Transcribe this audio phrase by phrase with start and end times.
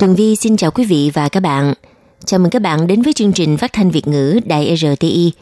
[0.00, 1.74] Tường Vi xin chào quý vị và các bạn.
[2.24, 5.32] Chào mừng các bạn đến với chương trình phát thanh Việt ngữ Đài RTI.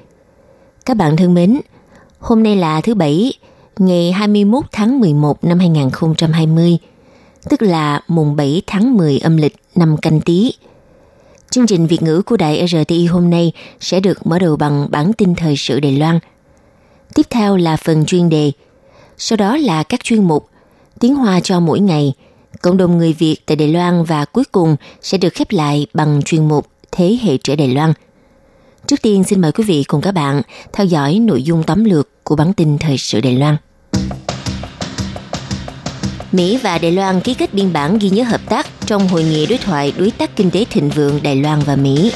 [0.86, 1.60] Các bạn thân mến,
[2.18, 3.32] hôm nay là thứ Bảy,
[3.78, 6.78] ngày 21 tháng 11 năm 2020,
[7.48, 10.52] tức là mùng 7 tháng 10 âm lịch năm canh tí.
[11.50, 15.12] Chương trình Việt ngữ của Đài RTI hôm nay sẽ được mở đầu bằng bản
[15.12, 16.18] tin thời sự Đài Loan.
[17.14, 18.52] Tiếp theo là phần chuyên đề,
[19.18, 20.48] sau đó là các chuyên mục
[21.00, 22.12] Tiếng Hoa cho mỗi ngày–
[22.62, 26.22] cộng đồng người Việt tại Đài Loan và cuối cùng sẽ được khép lại bằng
[26.24, 27.92] chuyên mục Thế hệ trẻ Đài Loan.
[28.86, 32.08] Trước tiên xin mời quý vị cùng các bạn theo dõi nội dung tóm lược
[32.24, 33.56] của bản tin thời sự Đài Loan.
[36.33, 39.46] Mỹ và Đài Loan ký kết biên bản ghi nhớ hợp tác trong hội nghị
[39.46, 42.12] đối thoại đối tác kinh tế thịnh vượng Đài Loan và Mỹ.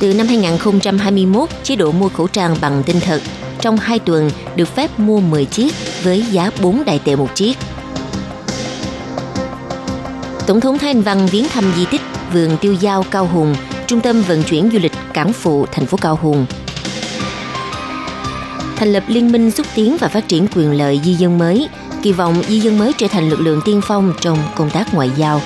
[0.00, 3.22] Từ năm 2021, chế độ mua khẩu trang bằng tinh thật
[3.60, 7.56] trong 2 tuần được phép mua 10 chiếc với giá 4 đại tệ một chiếc–
[10.46, 12.00] Tổng thống Thái Anh Văn viếng thăm di tích
[12.32, 13.54] vườn tiêu giao Cao Hùng,
[13.86, 16.46] trung tâm vận chuyển du lịch cảng phụ thành phố Cao Hùng.
[18.76, 21.68] Thành lập liên minh xúc tiến và phát triển quyền lợi di dân mới,
[22.02, 25.10] kỳ vọng di dân mới trở thành lực lượng tiên phong trong công tác ngoại
[25.16, 25.40] giao.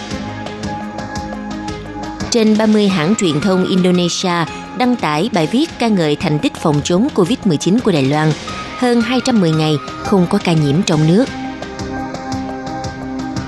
[2.30, 4.44] Trên 30 hãng truyền thông Indonesia
[4.78, 8.32] đăng tải bài viết ca ngợi thành tích phòng chống COVID-19 của Đài Loan,
[8.78, 11.24] hơn 210 ngày không có ca nhiễm trong nước–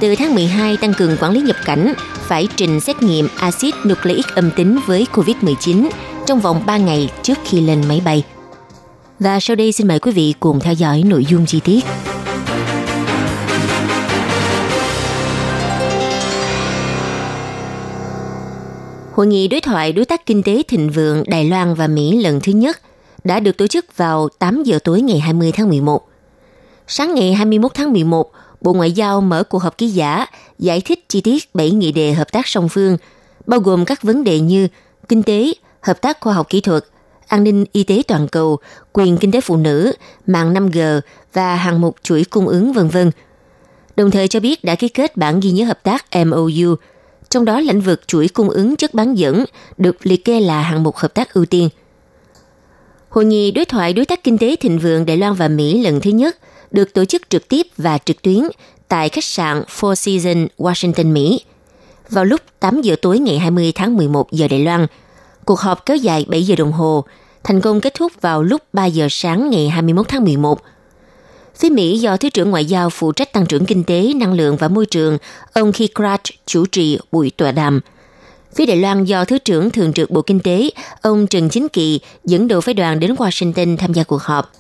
[0.00, 4.26] từ tháng 12 tăng cường quản lý nhập cảnh, phải trình xét nghiệm axit nucleic
[4.34, 5.88] âm tính với COVID-19
[6.26, 8.24] trong vòng 3 ngày trước khi lên máy bay.
[9.18, 11.84] Và sau đây xin mời quý vị cùng theo dõi nội dung chi tiết.
[19.12, 22.40] Hội nghị đối thoại đối tác kinh tế thịnh vượng Đài Loan và Mỹ lần
[22.40, 22.80] thứ nhất
[23.24, 26.08] đã được tổ chức vào 8 giờ tối ngày 20 tháng 11.
[26.86, 30.26] Sáng ngày 21 tháng 11, Bộ Ngoại giao mở cuộc họp ký giả
[30.58, 32.96] giải thích chi tiết 7 nghị đề hợp tác song phương,
[33.46, 34.68] bao gồm các vấn đề như
[35.08, 36.84] kinh tế, hợp tác khoa học kỹ thuật,
[37.26, 38.58] an ninh y tế toàn cầu,
[38.92, 39.92] quyền kinh tế phụ nữ,
[40.26, 41.00] mạng 5G
[41.32, 43.10] và hàng mục chuỗi cung ứng vân vân.
[43.96, 46.74] Đồng thời cho biết đã ký kết bản ghi nhớ hợp tác MOU,
[47.28, 49.44] trong đó lĩnh vực chuỗi cung ứng chất bán dẫn
[49.76, 51.68] được liệt kê là hạng mục hợp tác ưu tiên.
[53.08, 56.00] Hội nghị đối thoại đối tác kinh tế thịnh vượng Đài Loan và Mỹ lần
[56.00, 56.36] thứ nhất–
[56.70, 58.42] được tổ chức trực tiếp và trực tuyến
[58.88, 61.40] tại khách sạn Four Seasons, Washington, Mỹ.
[62.10, 64.86] Vào lúc 8 giờ tối ngày 20 tháng 11 giờ Đài Loan,
[65.44, 67.04] cuộc họp kéo dài 7 giờ đồng hồ,
[67.44, 70.60] thành công kết thúc vào lúc 3 giờ sáng ngày 21 tháng 11.
[71.56, 74.56] Phía Mỹ do Thứ trưởng Ngoại giao phụ trách tăng trưởng kinh tế, năng lượng
[74.56, 75.18] và môi trường,
[75.52, 77.80] ông Keith Krach chủ trì buổi tọa đàm.
[78.54, 80.70] Phía Đài Loan do Thứ trưởng Thường trực Bộ Kinh tế,
[81.02, 84.52] ông Trần Chính Kỳ dẫn đầu phái đoàn đến Washington tham gia cuộc họp.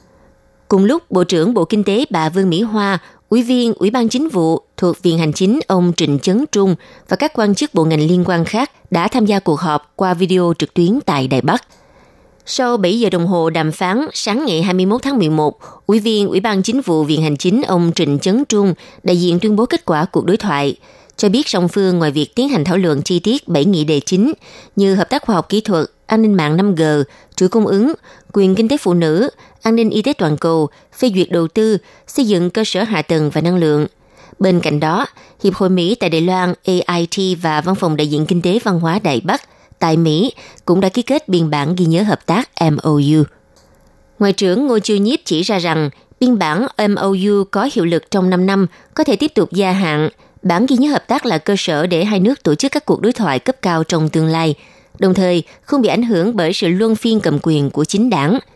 [0.70, 2.98] Cùng lúc, Bộ trưởng Bộ Kinh tế bà Vương Mỹ Hoa,
[3.28, 6.74] Ủy viên Ủy ban Chính vụ thuộc Viện Hành Chính ông Trịnh Chấn Trung
[7.08, 10.14] và các quan chức bộ ngành liên quan khác đã tham gia cuộc họp qua
[10.14, 11.62] video trực tuyến tại Đài Bắc.
[12.46, 16.40] Sau 7 giờ đồng hồ đàm phán, sáng ngày 21 tháng 11, Ủy viên Ủy
[16.40, 19.84] ban Chính vụ Viện Hành Chính ông Trịnh Chấn Trung đại diện tuyên bố kết
[19.84, 20.76] quả cuộc đối thoại,
[21.20, 24.00] cho biết song phương ngoài việc tiến hành thảo luận chi tiết 7 nghị đề
[24.00, 24.32] chính
[24.76, 27.04] như hợp tác khoa học kỹ thuật, an ninh mạng 5G,
[27.36, 27.92] chuỗi cung ứng,
[28.32, 29.30] quyền kinh tế phụ nữ,
[29.62, 33.02] an ninh y tế toàn cầu, phê duyệt đầu tư, xây dựng cơ sở hạ
[33.02, 33.86] tầng và năng lượng.
[34.38, 35.06] Bên cạnh đó,
[35.44, 38.80] Hiệp hội Mỹ tại Đài Loan AIT và Văn phòng đại diện kinh tế văn
[38.80, 39.42] hóa Đài Bắc
[39.78, 40.32] tại Mỹ
[40.64, 43.22] cũng đã ký kết biên bản ghi nhớ hợp tác MOU.
[44.18, 48.30] Ngoại trưởng Ngô Chiêu Nhiếp chỉ ra rằng biên bản MOU có hiệu lực trong
[48.30, 50.08] 5 năm có thể tiếp tục gia hạn.
[50.42, 53.00] Bản ghi nhớ hợp tác là cơ sở để hai nước tổ chức các cuộc
[53.00, 54.54] đối thoại cấp cao trong tương lai,
[54.98, 58.38] đồng thời không bị ảnh hưởng bởi sự luân phiên cầm quyền của chính đảng–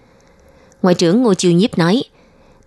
[0.85, 2.03] Ngoại trưởng Ngô Chiêu Nhiếp nói,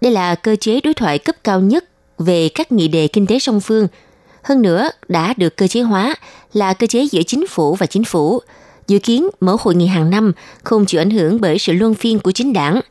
[0.02, 1.84] đây là cơ chế đối thoại cấp cao nhất
[2.18, 3.88] về các nghị đề kinh tế song phương.
[4.44, 6.16] Hơn nữa, đã được cơ chế hóa
[6.54, 8.40] là cơ chế giữa chính phủ và chính phủ.
[8.88, 10.34] Dự kiến mở hội nghị hàng năm
[10.64, 12.82] không chịu ảnh hưởng bởi sự luân phiên của chính đảng.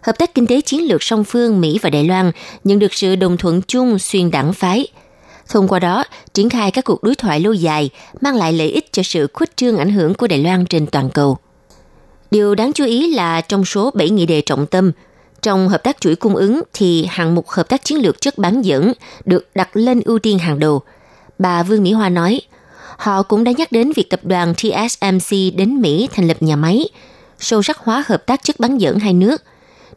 [0.00, 2.32] Hợp tác kinh tế chiến lược song phương Mỹ và Đài Loan
[2.64, 4.86] nhận được sự đồng thuận chung xuyên đảng phái.
[5.50, 6.04] Thông qua đó,
[6.34, 9.56] triển khai các cuộc đối thoại lâu dài mang lại lợi ích cho sự khuếch
[9.56, 11.38] trương ảnh hưởng của Đài Loan trên toàn cầu.
[12.30, 14.92] Điều đáng chú ý là trong số 7 nghị đề trọng tâm,
[15.42, 18.62] trong hợp tác chuỗi cung ứng thì hạng mục hợp tác chiến lược chất bán
[18.62, 18.92] dẫn
[19.24, 20.80] được đặt lên ưu tiên hàng đầu.
[21.38, 22.40] Bà Vương Mỹ Hoa nói,
[22.96, 26.88] họ cũng đã nhắc đến việc tập đoàn TSMC đến Mỹ thành lập nhà máy,
[27.38, 29.42] sâu sắc hóa hợp tác chất bán dẫn hai nước.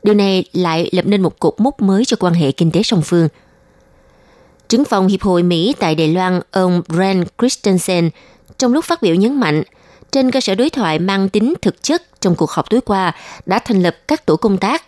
[0.04, 3.02] Điều này lại lập nên một cột mốc mới cho quan hệ kinh tế song
[3.02, 3.28] phương.
[4.70, 8.10] Trưởng phòng Hiệp hội Mỹ tại Đài Loan, ông Brent Christensen,
[8.58, 9.64] trong lúc phát biểu nhấn mạnh,
[10.12, 13.16] trên cơ sở đối thoại mang tính thực chất trong cuộc họp tối qua
[13.46, 14.84] đã thành lập các tổ công tác.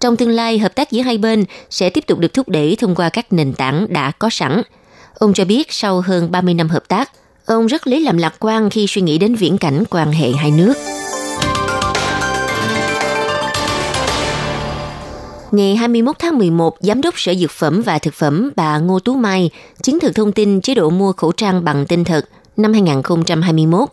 [0.00, 2.94] Trong tương lai, hợp tác giữa hai bên sẽ tiếp tục được thúc đẩy thông
[2.94, 4.62] qua các nền tảng đã có sẵn.
[5.18, 7.10] Ông cho biết sau hơn 30 năm hợp tác,
[7.46, 10.50] ông rất lấy làm lạc quan khi suy nghĩ đến viễn cảnh quan hệ hai
[10.50, 10.74] nước.
[15.52, 19.14] Ngày 21 tháng 11, Giám đốc Sở Dược phẩm và Thực phẩm bà Ngô Tú
[19.14, 19.50] Mai
[19.82, 23.88] chứng thực thông tin chế độ mua khẩu trang bằng tinh thật năm 2021.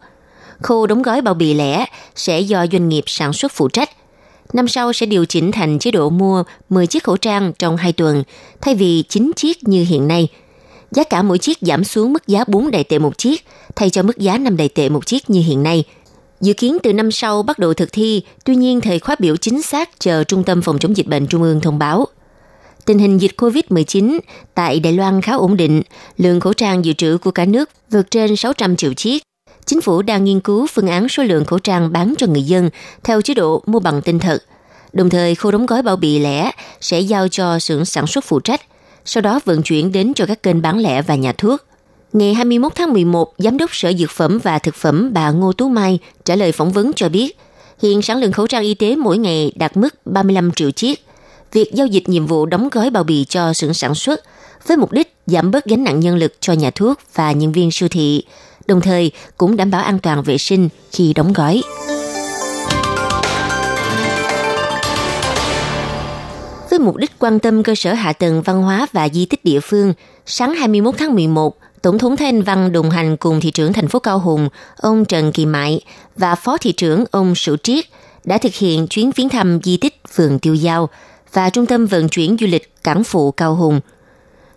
[0.61, 3.89] Khâu đóng gói bao bì lẻ sẽ do doanh nghiệp sản xuất phụ trách.
[4.53, 7.93] Năm sau sẽ điều chỉnh thành chế độ mua 10 chiếc khẩu trang trong 2
[7.93, 8.23] tuần,
[8.61, 10.27] thay vì 9 chiếc như hiện nay.
[10.91, 13.45] Giá cả mỗi chiếc giảm xuống mức giá 4 đại tệ một chiếc,
[13.75, 15.83] thay cho mức giá 5 đại tệ một chiếc như hiện nay–
[16.41, 19.61] Dự kiến từ năm sau bắt đầu thực thi, tuy nhiên thời khóa biểu chính
[19.61, 22.07] xác chờ Trung tâm Phòng chống dịch bệnh Trung ương thông báo.
[22.85, 24.19] Tình hình dịch COVID-19
[24.55, 25.81] tại Đài Loan khá ổn định,
[26.17, 29.23] lượng khẩu trang dự trữ của cả nước vượt trên 600 triệu chiếc.
[29.65, 32.69] Chính phủ đang nghiên cứu phương án số lượng khẩu trang bán cho người dân
[33.03, 34.43] theo chế độ mua bằng tinh thật.
[34.93, 36.51] Đồng thời, khâu đóng gói bao bì lẻ
[36.81, 38.61] sẽ giao cho xưởng sản xuất phụ trách,
[39.05, 41.66] sau đó vận chuyển đến cho các kênh bán lẻ và nhà thuốc.
[42.13, 45.69] Ngày 21 tháng 11, Giám đốc Sở Dược phẩm và Thực phẩm bà Ngô Tú
[45.69, 47.37] Mai trả lời phỏng vấn cho biết,
[47.81, 51.05] hiện sản lượng khẩu trang y tế mỗi ngày đạt mức 35 triệu chiếc.
[51.51, 54.23] Việc giao dịch nhiệm vụ đóng gói bao bì cho xưởng sản xuất
[54.67, 57.71] với mục đích giảm bớt gánh nặng nhân lực cho nhà thuốc và nhân viên
[57.71, 58.23] siêu thị,
[58.67, 61.61] đồng thời cũng đảm bảo an toàn vệ sinh khi đóng gói.
[66.69, 69.59] Với mục đích quan tâm cơ sở hạ tầng văn hóa và di tích địa
[69.59, 69.93] phương,
[70.25, 73.99] sáng 21 tháng 11, Tổng thống Thanh Văn đồng hành cùng thị trưởng thành phố
[73.99, 75.81] Cao Hùng, ông Trần Kỳ Mại
[76.15, 77.85] và phó thị trưởng ông Sử Triết
[78.23, 80.89] đã thực hiện chuyến viếng thăm di tích vườn tiêu giao
[81.33, 83.79] và trung tâm vận chuyển du lịch cảng phụ Cao Hùng.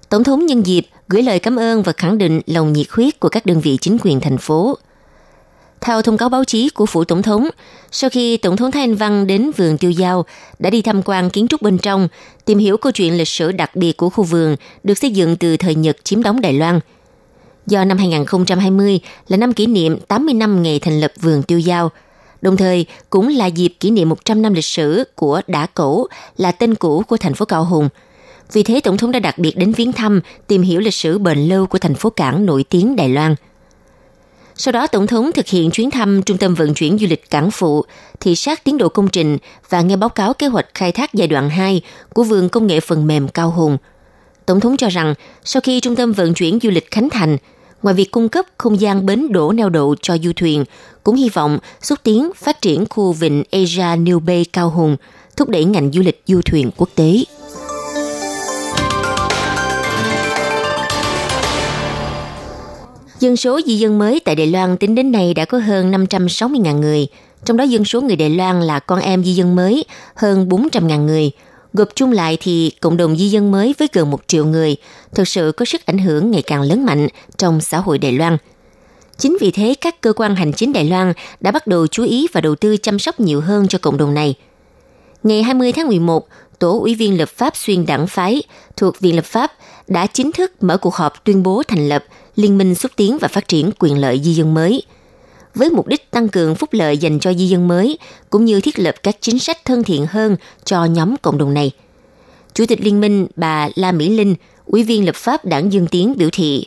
[0.08, 3.28] Tổng thống nhân dịp gửi lời cảm ơn và khẳng định lòng nhiệt huyết của
[3.28, 4.78] các đơn vị chính quyền thành phố.
[5.80, 7.48] Theo thông cáo báo chí của phủ tổng thống,
[7.90, 10.24] sau khi tổng thống Thái Anh Văn đến vườn tiêu giao,
[10.58, 12.08] đã đi tham quan kiến trúc bên trong,
[12.44, 15.56] tìm hiểu câu chuyện lịch sử đặc biệt của khu vườn được xây dựng từ
[15.56, 16.80] thời Nhật chiếm đóng Đài Loan–
[17.70, 21.90] do năm 2020 là năm kỷ niệm 80 năm ngày thành lập vườn tiêu giao,
[22.42, 26.06] đồng thời cũng là dịp kỷ niệm 100 năm lịch sử của Đả Cổ
[26.36, 27.88] là tên cũ của thành phố Cao Hùng.
[28.52, 31.38] Vì thế, Tổng thống đã đặc biệt đến viếng thăm, tìm hiểu lịch sử bền
[31.38, 33.34] lâu của thành phố cảng nổi tiếng Đài Loan.
[34.56, 37.50] Sau đó, Tổng thống thực hiện chuyến thăm Trung tâm Vận chuyển Du lịch Cảng
[37.50, 37.84] Phụ,
[38.20, 39.38] thị sát tiến độ công trình
[39.68, 41.82] và nghe báo cáo kế hoạch khai thác giai đoạn 2
[42.14, 43.76] của vườn công nghệ phần mềm Cao Hùng–
[44.50, 45.14] Tổng thống cho rằng
[45.44, 47.36] sau khi trung tâm vận chuyển du lịch khánh thành,
[47.82, 50.64] ngoài việc cung cấp không gian bến đổ neo đậu cho du thuyền,
[51.04, 54.96] cũng hy vọng xúc tiến phát triển khu vịnh Asia New Bay Cao Hùng,
[55.36, 57.24] thúc đẩy ngành du lịch du thuyền quốc tế.
[63.20, 66.78] Dân số di dân mới tại Đài Loan tính đến nay đã có hơn 560.000
[66.78, 67.06] người,
[67.44, 69.84] trong đó dân số người Đài Loan là con em di dân mới
[70.14, 71.30] hơn 400.000 người–
[71.72, 74.76] Gộp chung lại thì cộng đồng di dân mới với gần một triệu người
[75.14, 78.36] thực sự có sức ảnh hưởng ngày càng lớn mạnh trong xã hội Đài Loan.
[79.16, 82.26] Chính vì thế, các cơ quan hành chính Đài Loan đã bắt đầu chú ý
[82.32, 84.34] và đầu tư chăm sóc nhiều hơn cho cộng đồng này.
[85.22, 86.28] Ngày 20 tháng 11,
[86.58, 88.42] Tổ ủy viên lập pháp xuyên đảng phái
[88.76, 89.52] thuộc Viện Lập pháp
[89.88, 92.04] đã chính thức mở cuộc họp tuyên bố thành lập
[92.36, 94.82] Liên minh xúc tiến và phát triển quyền lợi di dân mới–
[95.54, 97.98] với mục đích tăng cường phúc lợi dành cho di dân mới,
[98.30, 101.70] cũng như thiết lập các chính sách thân thiện hơn cho nhóm cộng đồng này.
[102.54, 106.14] Chủ tịch Liên minh bà La Mỹ Linh, Ủy viên lập pháp đảng Dương Tiến
[106.16, 106.66] biểu thị,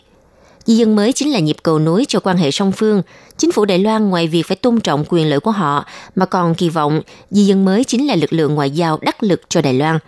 [0.66, 3.02] di dân mới chính là nhịp cầu nối cho quan hệ song phương.
[3.38, 5.86] Chính phủ Đài Loan ngoài việc phải tôn trọng quyền lợi của họ,
[6.16, 9.42] mà còn kỳ vọng di dân mới chính là lực lượng ngoại giao đắc lực
[9.50, 10.00] cho Đài Loan.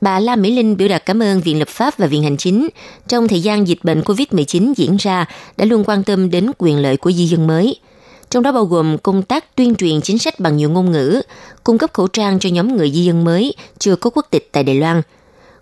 [0.00, 2.68] Bà La Mỹ Linh biểu đạt cảm ơn Viện Lập pháp và Viện Hành Chính
[3.08, 5.26] trong thời gian dịch bệnh COVID-19 diễn ra
[5.56, 7.76] đã luôn quan tâm đến quyền lợi của di dân mới–
[8.30, 11.22] trong đó bao gồm công tác tuyên truyền chính sách bằng nhiều ngôn ngữ,
[11.64, 14.64] cung cấp khẩu trang cho nhóm người di dân mới chưa có quốc tịch tại
[14.64, 15.02] Đài Loan.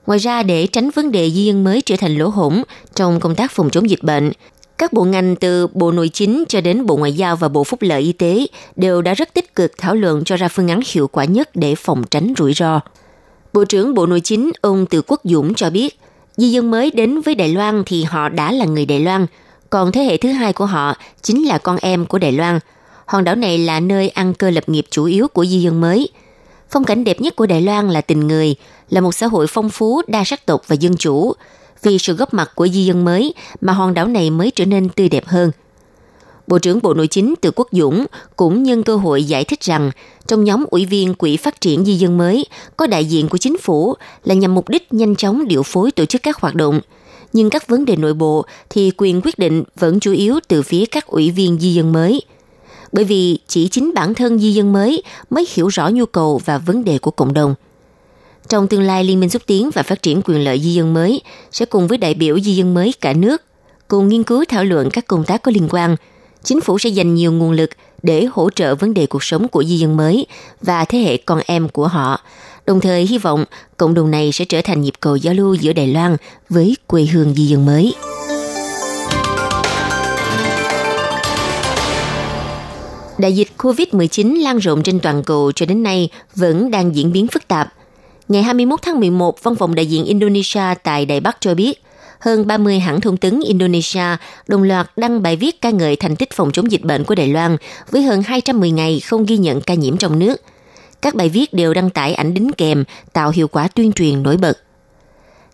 [0.07, 2.63] Ngoài ra, để tránh vấn đề di dân mới trở thành lỗ hổng
[2.95, 4.33] trong công tác phòng chống dịch bệnh,
[4.79, 7.83] các bộ ngành từ Bộ Nội chính cho đến Bộ Ngoại giao và Bộ Phúc
[7.83, 8.47] lợi Y tế
[8.77, 11.75] đều đã rất tích cực thảo luận cho ra phương án hiệu quả nhất để
[11.75, 12.81] phòng tránh rủi ro.
[13.53, 15.99] Bộ trưởng Bộ Nội chính ông Từ Quốc Dũng cho biết,
[16.37, 19.27] di dân mới đến với Đài Loan thì họ đã là người Đài Loan–
[19.71, 22.59] còn thế hệ thứ hai của họ chính là con em của Đài Loan.
[23.07, 26.09] Hòn đảo này là nơi ăn cơ lập nghiệp chủ yếu của di dân mới.
[26.71, 28.57] Phong cảnh đẹp nhất của Đài Loan là tình người,
[28.91, 31.33] là một xã hội phong phú, đa sắc tộc và dân chủ.
[31.83, 34.89] Vì sự góp mặt của di dân mới mà hòn đảo này mới trở nên
[34.89, 35.51] tươi đẹp hơn.
[36.47, 38.07] Bộ trưởng Bộ Nội chính Từ Quốc Dũng
[38.37, 39.91] cũng nhân cơ hội giải thích rằng
[40.27, 42.47] trong nhóm ủy viên Quỹ phát triển di dân mới
[42.77, 43.95] có đại diện của chính phủ
[44.25, 46.81] là nhằm mục đích nhanh chóng điều phối tổ chức các hoạt động.
[47.37, 50.87] Nhưng các vấn đề nội bộ thì quyền quyết định vẫn chủ yếu từ phía
[50.87, 52.23] các ủy viên di dân mới.
[52.93, 56.59] Bởi vì chỉ chính bản thân di dân mới mới hiểu rõ nhu cầu và
[56.59, 57.55] vấn đề của cộng đồng–
[58.49, 61.21] trong tương lai, Liên minh xúc tiến và phát triển quyền lợi di dân mới
[61.53, 63.43] sẽ cùng với đại biểu di dân mới cả nước
[63.89, 65.97] cùng nghiên cứu thảo luận các công tác có liên quan.
[66.43, 67.71] Chính phủ sẽ dành nhiều nguồn lực
[68.03, 70.27] để hỗ trợ vấn đề cuộc sống của di dân mới
[70.61, 72.21] và thế hệ con em của họ.
[72.67, 73.45] Đồng thời hy vọng
[73.77, 76.17] cộng đồng này sẽ trở thành nhịp cầu giao lưu giữa Đài Loan
[76.49, 77.95] với quê hương di dân mới.
[83.19, 87.27] Đại dịch COVID-19 lan rộng trên toàn cầu cho đến nay vẫn đang diễn biến
[87.27, 87.73] phức tạp–
[88.29, 91.83] Ngày 21 tháng 11, Văn phòng đại diện Indonesia tại Đài Bắc cho biết,
[92.19, 94.17] hơn 30 hãng thông tấn Indonesia
[94.49, 97.29] đồng loạt đăng bài viết ca ngợi thành tích phòng chống dịch bệnh của Đài
[97.29, 97.57] Loan
[97.91, 100.37] với hơn 210 ngày không ghi nhận ca nhiễm trong nước.
[101.03, 104.37] Các bài viết đều đăng tải ảnh đính kèm, tạo hiệu quả tuyên truyền nổi
[104.37, 104.59] bật.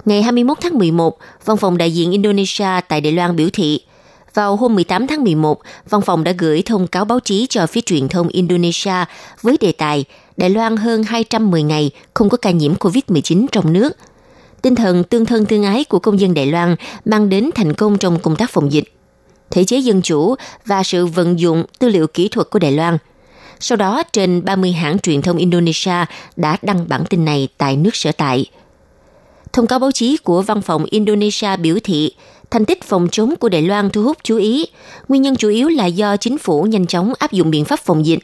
[0.05, 3.81] Ngày 21 tháng 11, Văn phòng đại diện Indonesia tại Đài Loan biểu thị,
[4.35, 7.81] vào hôm 18 tháng 11, văn phòng đã gửi thông cáo báo chí cho phía
[7.81, 9.05] truyền thông Indonesia
[9.43, 10.05] với đề tài
[10.37, 13.93] Đài Loan hơn 210 ngày không có ca nhiễm COVID-19 trong nước.
[14.63, 17.99] Tinh thần tương thân tương ái của công dân Đài Loan mang đến thành công
[17.99, 18.85] trong công tác phòng dịch.
[19.51, 20.35] Thể chế dân chủ
[20.67, 22.99] và sự vận dụng tư liệu kỹ thuật của Đài Loan.
[23.65, 26.05] Sau đó, trên 30 hãng truyền thông Indonesia
[26.37, 28.47] đã đăng bản tin này tại nước sở tại.
[29.53, 32.13] Thông cáo báo chí của văn phòng Indonesia biểu thị
[32.51, 34.67] thành tích phòng chống của Đài Loan thu hút chú ý.
[35.09, 38.07] Nguyên nhân chủ yếu là do chính phủ nhanh chóng áp dụng biện pháp phòng
[38.07, 38.19] dịch,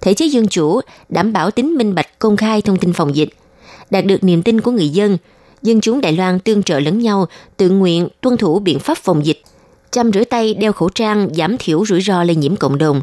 [0.00, 3.28] thể chế dân chủ, đảm bảo tính minh bạch công khai thông tin phòng dịch,
[3.90, 5.18] đạt được niềm tin của người dân.
[5.62, 7.26] Dân chúng Đài Loan tương trợ lẫn nhau,
[7.56, 9.42] tự nguyện tuân thủ biện pháp phòng dịch,
[9.90, 13.00] chăm rửa tay, đeo khẩu trang, giảm thiểu rủi ro lây nhiễm cộng đồng.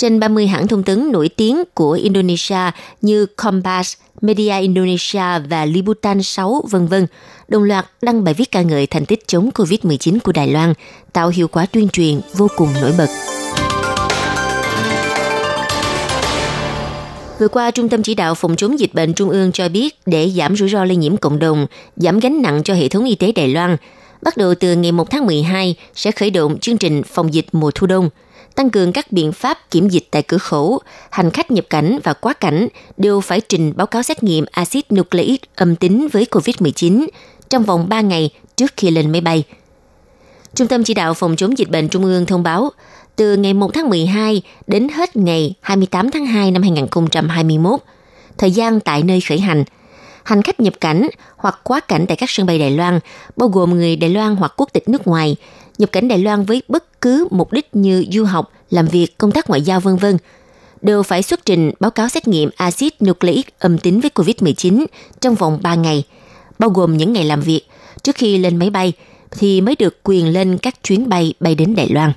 [0.00, 2.70] Trên 30 hãng thông tấn nổi tiếng của Indonesia
[3.02, 7.06] như Kompas, Media Indonesia và Liputan 6 vân vân
[7.48, 10.74] đồng loạt đăng bài viết ca ngợi thành tích chống COVID-19 của Đài Loan,
[11.12, 13.06] tạo hiệu quả tuyên truyền vô cùng nổi bật.
[17.38, 20.30] Vừa qua, Trung tâm Chỉ đạo Phòng chống dịch bệnh Trung ương cho biết để
[20.30, 21.66] giảm rủi ro lây nhiễm cộng đồng,
[21.96, 23.76] giảm gánh nặng cho hệ thống y tế Đài Loan,
[24.22, 27.70] bắt đầu từ ngày 1 tháng 12 sẽ khởi động chương trình phòng dịch mùa
[27.74, 28.10] thu đông,
[28.54, 30.80] tăng cường các biện pháp kiểm dịch tại cửa khẩu,
[31.10, 34.92] hành khách nhập cảnh và quá cảnh đều phải trình báo cáo xét nghiệm axit
[34.94, 37.06] nucleic âm tính với COVID-19
[37.48, 39.44] trong vòng 3 ngày trước khi lên máy bay.
[40.54, 42.70] Trung tâm chỉ đạo phòng chống dịch bệnh Trung ương thông báo,
[43.16, 47.80] từ ngày 1 tháng 12 đến hết ngày 28 tháng 2 năm 2021,
[48.38, 49.64] thời gian tại nơi khởi hành,
[50.24, 52.98] hành khách nhập cảnh hoặc quá cảnh tại các sân bay Đài Loan,
[53.36, 55.36] bao gồm người Đài Loan hoặc quốc tịch nước ngoài,
[55.80, 59.32] nhập cảnh Đài Loan với bất cứ mục đích như du học, làm việc, công
[59.32, 60.16] tác ngoại giao vân vân
[60.82, 64.86] đều phải xuất trình báo cáo xét nghiệm axit nucleic âm tính với COVID-19
[65.20, 66.04] trong vòng 3 ngày,
[66.58, 67.62] bao gồm những ngày làm việc
[68.02, 68.92] trước khi lên máy bay
[69.30, 72.12] thì mới được quyền lên các chuyến bay bay đến Đài Loan.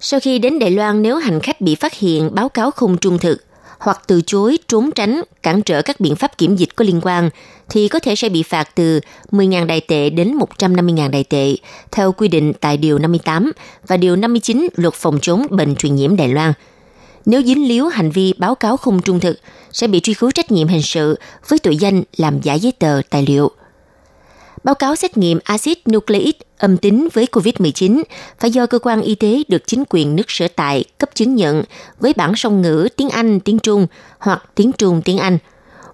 [0.00, 3.18] Sau khi đến Đài Loan, nếu hành khách bị phát hiện báo cáo không trung
[3.18, 3.44] thực
[3.78, 7.30] hoặc từ chối trốn tránh, cản trở các biện pháp kiểm dịch có liên quan,
[7.68, 9.00] thì có thể sẽ bị phạt từ
[9.32, 11.56] 10.000 đài tệ đến 150.000 đài tệ,
[11.90, 13.52] theo quy định tại Điều 58
[13.86, 16.52] và Điều 59 Luật Phòng chống bệnh truyền nhiễm Đài Loan.
[17.26, 19.38] Nếu dính líu hành vi báo cáo không trung thực,
[19.72, 21.18] sẽ bị truy cứu trách nhiệm hình sự
[21.48, 23.50] với tội danh làm giả giấy tờ tài liệu.
[24.64, 28.02] Báo cáo xét nghiệm axit nucleic âm tính với COVID-19
[28.38, 31.62] phải do cơ quan y tế được chính quyền nước sở tại cấp chứng nhận
[32.00, 33.86] với bản song ngữ tiếng Anh, tiếng Trung
[34.18, 35.38] hoặc tiếng Trung, tiếng Anh.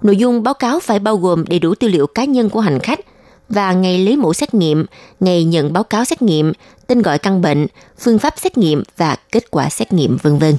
[0.02, 2.78] Nội dung báo cáo phải bao gồm đầy đủ tư liệu cá nhân của hành
[2.78, 3.00] khách
[3.48, 4.86] và ngày lấy mẫu xét nghiệm,
[5.20, 6.52] ngày nhận báo cáo xét nghiệm,
[6.86, 7.66] tên gọi căn bệnh,
[7.98, 10.54] phương pháp xét nghiệm và kết quả xét nghiệm vân vân.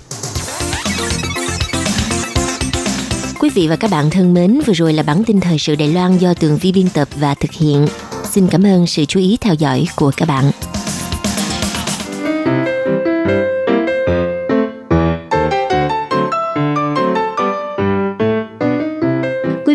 [3.46, 5.88] Quý vị và các bạn thân mến, vừa rồi là bản tin thời sự Đài
[5.88, 7.88] Loan do Tường Vi biên tập và thực hiện.
[8.24, 10.52] Xin cảm ơn sự chú ý theo dõi của các bạn.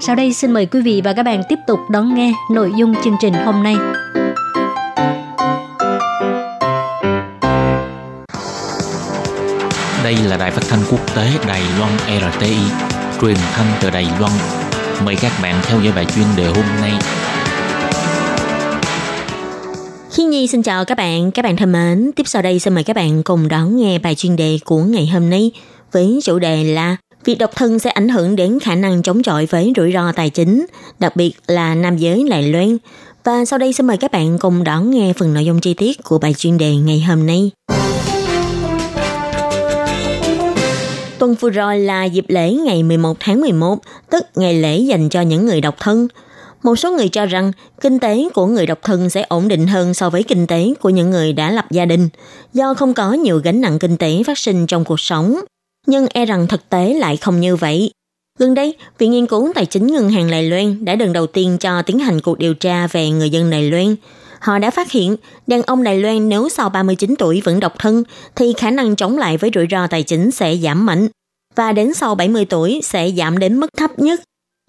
[0.00, 2.94] Sau đây xin mời quý vị và các bạn tiếp tục đón nghe nội dung
[3.04, 3.74] chương trình hôm nay.
[10.04, 12.56] Đây là đài phát thanh quốc tế Đài Loan RTI,
[13.20, 14.32] truyền thanh từ Đài Loan.
[15.04, 16.92] Mời các bạn theo dõi bài chuyên đề hôm nay.
[20.10, 22.10] Khi Nhi xin chào các bạn, các bạn thân mến.
[22.16, 25.06] Tiếp sau đây xin mời các bạn cùng đón nghe bài chuyên đề của ngày
[25.06, 25.52] hôm nay
[25.92, 29.46] với chủ đề là Việc độc thân sẽ ảnh hưởng đến khả năng chống chọi
[29.46, 30.66] với rủi ro tài chính,
[30.98, 32.78] đặc biệt là nam giới lại Loan.
[33.24, 36.04] Và sau đây xin mời các bạn cùng đón nghe phần nội dung chi tiết
[36.04, 37.50] của bài chuyên đề ngày hôm nay.
[41.18, 43.78] Tuần vừa rồi là dịp lễ ngày 11 tháng 11,
[44.10, 46.08] tức ngày lễ dành cho những người độc thân.
[46.62, 49.94] Một số người cho rằng kinh tế của người độc thân sẽ ổn định hơn
[49.94, 52.08] so với kinh tế của những người đã lập gia đình,
[52.52, 55.40] do không có nhiều gánh nặng kinh tế phát sinh trong cuộc sống.
[55.86, 57.90] Nhưng e rằng thực tế lại không như vậy.
[58.38, 61.56] Gần đây, Viện Nghiên cứu Tài chính Ngân hàng Đài Loan đã lần đầu tiên
[61.60, 63.96] cho tiến hành cuộc điều tra về người dân Đài Loan.
[64.40, 68.04] Họ đã phát hiện, đàn ông Đài Loan nếu sau 39 tuổi vẫn độc thân,
[68.36, 71.08] thì khả năng chống lại với rủi ro tài chính sẽ giảm mạnh,
[71.54, 74.20] và đến sau 70 tuổi sẽ giảm đến mức thấp nhất.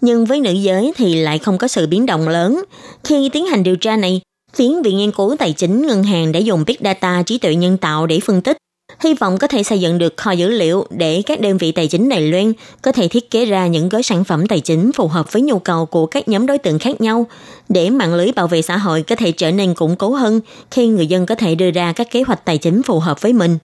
[0.02, 2.64] Nhưng với nữ giới thì lại không có sự biến động lớn.
[3.04, 4.22] Khi tiến hành điều tra này,
[4.54, 7.78] phiến Viện Nghiên cứu Tài chính Ngân hàng đã dùng Big Data trí tuệ nhân
[7.78, 8.58] tạo để phân tích
[9.04, 11.88] hy vọng có thể xây dựng được kho dữ liệu để các đơn vị tài
[11.88, 15.08] chính Đài Loan có thể thiết kế ra những gói sản phẩm tài chính phù
[15.08, 17.26] hợp với nhu cầu của các nhóm đối tượng khác nhau,
[17.70, 20.40] để mạng lưới bảo vệ xã hội có thể trở nên củng cố hơn
[20.72, 23.34] khi người dân có thể đưa ra các kế hoạch tài chính phù hợp với
[23.34, 23.58] mình.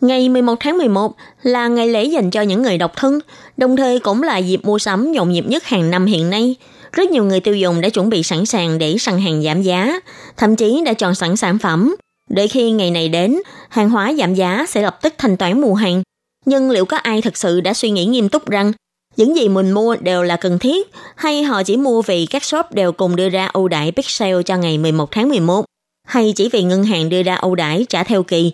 [0.00, 3.18] Ngày 11 tháng 11 là ngày lễ dành cho những người độc thân,
[3.56, 6.54] đồng thời cũng là dịp mua sắm nhộn nhịp nhất hàng năm hiện nay.
[6.92, 10.00] Rất nhiều người tiêu dùng đã chuẩn bị sẵn sàng để săn hàng giảm giá,
[10.36, 11.94] thậm chí đã chọn sẵn sản phẩm
[12.28, 15.74] để khi ngày này đến, hàng hóa giảm giá sẽ lập tức thanh toán mua
[15.74, 16.02] hàng.
[16.46, 18.72] Nhưng liệu có ai thực sự đã suy nghĩ nghiêm túc rằng
[19.16, 22.72] những gì mình mua đều là cần thiết hay họ chỉ mua vì các shop
[22.72, 25.64] đều cùng đưa ra ưu đãi big sale cho ngày 11 tháng 11
[26.06, 28.52] hay chỉ vì ngân hàng đưa ra ưu đãi trả theo kỳ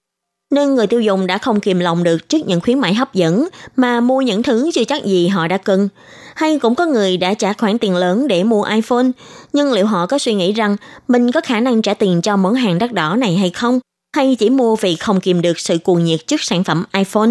[0.55, 3.49] nên người tiêu dùng đã không kìm lòng được trước những khuyến mãi hấp dẫn
[3.77, 5.89] mà mua những thứ chưa chắc gì họ đã cần.
[6.35, 9.07] Hay cũng có người đã trả khoản tiền lớn để mua iPhone,
[9.53, 10.77] nhưng liệu họ có suy nghĩ rằng
[11.09, 13.81] mình có khả năng trả tiền cho món hàng đắt đỏ này hay không?
[14.17, 17.31] Hay chỉ mua vì không kìm được sự cuồng nhiệt trước sản phẩm iPhone?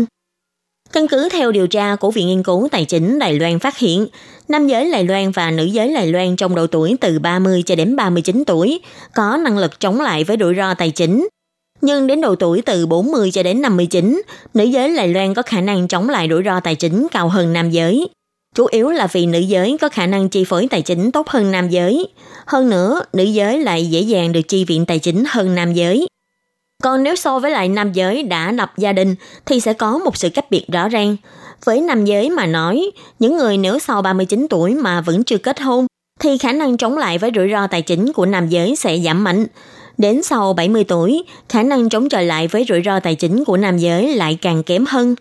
[0.92, 4.08] Căn cứ theo điều tra của Viện Nghiên cứu Tài chính Đài Loan phát hiện,
[4.48, 7.76] nam giới Đài Loan và nữ giới Đài Loan trong độ tuổi từ 30 cho
[7.76, 8.80] đến 39 tuổi
[9.16, 11.28] có năng lực chống lại với rủi ro tài chính
[11.84, 14.22] nhưng đến độ tuổi từ 40 cho đến 59,
[14.54, 17.54] nữ giới Đài Loan có khả năng chống lại rủi ro tài chính cao hơn
[17.54, 18.08] nam giới.
[18.56, 21.52] Chủ yếu là vì nữ giới có khả năng chi phối tài chính tốt hơn
[21.52, 22.08] nam giới.
[22.46, 26.08] Hơn nữa, nữ giới lại dễ dàng được chi viện tài chính hơn nam giới.
[26.84, 29.16] Còn nếu so với lại nam giới đã lập gia đình
[29.46, 31.18] thì sẽ có một sự cách biệt rõ ràng.
[31.66, 35.62] Với nam giới mà nói, những người nếu sau 39 tuổi mà vẫn chưa kết
[35.62, 35.88] hôn
[36.20, 39.24] thì khả năng chống lại với rủi ro tài chính của nam giới sẽ giảm
[39.24, 39.46] mạnh.
[39.98, 43.58] Đến sau 70 tuổi, khả năng chống chọi lại với rủi ro tài chính của
[43.58, 45.16] nam giới lại càng kém hơn.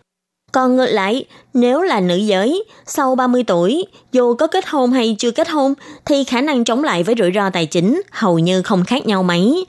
[0.52, 5.16] Còn ngược lại, nếu là nữ giới, sau 30 tuổi, dù có kết hôn hay
[5.18, 8.62] chưa kết hôn, thì khả năng chống lại với rủi ro tài chính hầu như
[8.62, 9.66] không khác nhau mấy.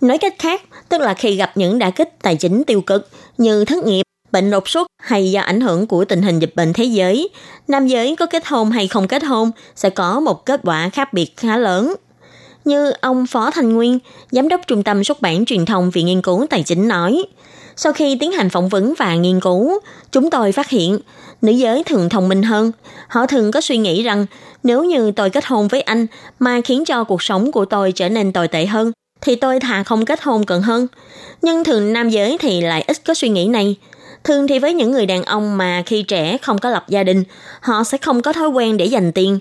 [0.00, 3.64] Nói cách khác, tức là khi gặp những đả kích tài chính tiêu cực như
[3.64, 6.84] thất nghiệp, bệnh đột xuất hay do ảnh hưởng của tình hình dịch bệnh thế
[6.84, 7.28] giới,
[7.68, 11.12] nam giới có kết hôn hay không kết hôn sẽ có một kết quả khác
[11.12, 11.94] biệt khá lớn
[12.64, 13.98] như ông Phó Thành Nguyên,
[14.30, 17.24] Giám đốc Trung tâm xuất bản truyền thông Viện Nghiên cứu Tài chính nói.
[17.76, 19.78] Sau khi tiến hành phỏng vấn và nghiên cứu,
[20.12, 20.98] chúng tôi phát hiện
[21.42, 22.72] nữ giới thường thông minh hơn.
[23.08, 24.26] Họ thường có suy nghĩ rằng
[24.62, 26.06] nếu như tôi kết hôn với anh
[26.38, 29.82] mà khiến cho cuộc sống của tôi trở nên tồi tệ hơn, thì tôi thà
[29.82, 30.86] không kết hôn cần hơn.
[31.42, 33.76] Nhưng thường nam giới thì lại ít có suy nghĩ này.
[34.24, 37.24] Thường thì với những người đàn ông mà khi trẻ không có lập gia đình,
[37.60, 39.38] họ sẽ không có thói quen để dành tiền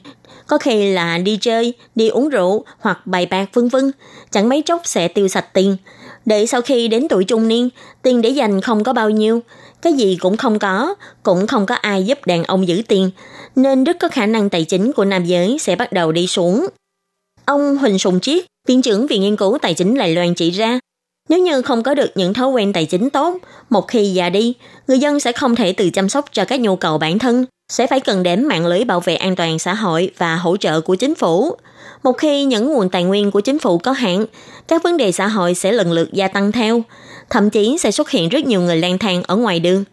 [0.49, 3.91] có khi là đi chơi, đi uống rượu hoặc bày bạc vân vân,
[4.31, 5.77] chẳng mấy chốc sẽ tiêu sạch tiền.
[6.25, 7.69] Để sau khi đến tuổi trung niên,
[8.01, 9.41] tiền để dành không có bao nhiêu,
[9.81, 13.11] cái gì cũng không có, cũng không có ai giúp đàn ông giữ tiền,
[13.55, 16.67] nên rất có khả năng tài chính của nam giới sẽ bắt đầu đi xuống.
[17.45, 20.79] Ông Huỳnh Sùng Chiết, viện trưởng Viện Nghiên cứu Tài chính Đài Loan chỉ ra,
[21.29, 23.37] nếu như không có được những thói quen tài chính tốt,
[23.69, 24.53] một khi già đi,
[24.87, 27.87] người dân sẽ không thể tự chăm sóc cho các nhu cầu bản thân, sẽ
[27.87, 30.95] phải cần đến mạng lưới bảo vệ an toàn xã hội và hỗ trợ của
[30.95, 31.57] chính phủ.
[32.03, 34.25] Một khi những nguồn tài nguyên của chính phủ có hạn,
[34.67, 36.81] các vấn đề xã hội sẽ lần lượt gia tăng theo,
[37.29, 39.83] thậm chí sẽ xuất hiện rất nhiều người lang thang ở ngoài đường.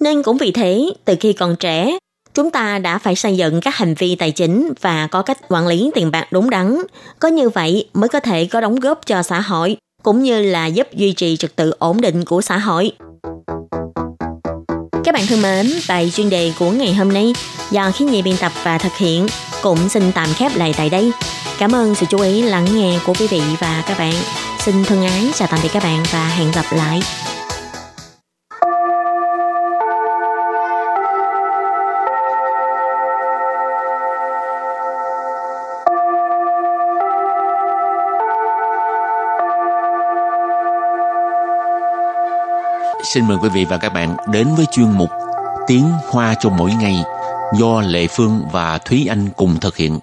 [0.00, 1.98] Nên cũng vì thế, từ khi còn trẻ,
[2.34, 5.66] chúng ta đã phải xây dựng các hành vi tài chính và có cách quản
[5.66, 6.82] lý tiền bạc đúng đắn.
[7.18, 10.66] Có như vậy mới có thể có đóng góp cho xã hội, cũng như là
[10.66, 12.92] giúp duy trì trật tự ổn định của xã hội.
[15.08, 17.32] Các bạn thân mến, bài chuyên đề của ngày hôm nay
[17.70, 19.26] do khi nhị biên tập và thực hiện
[19.62, 21.10] cũng xin tạm khép lại tại đây.
[21.58, 24.14] Cảm ơn sự chú ý lắng nghe của quý vị và các bạn.
[24.58, 27.00] Xin thân ái chào tạm biệt các bạn và hẹn gặp lại.
[43.14, 45.10] Xin mời quý vị và các bạn đến với chuyên mục
[45.66, 46.96] Tiếng Hoa cho mỗi ngày
[47.58, 49.98] do Lệ Phương và Thúy Anh cùng thực hiện.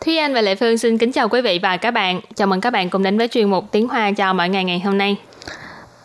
[0.00, 2.20] Thúy Anh và Lệ Phương xin kính chào quý vị và các bạn.
[2.34, 4.80] Chào mừng các bạn cùng đến với chuyên mục Tiếng Hoa cho mỗi ngày ngày
[4.80, 5.16] hôm nay.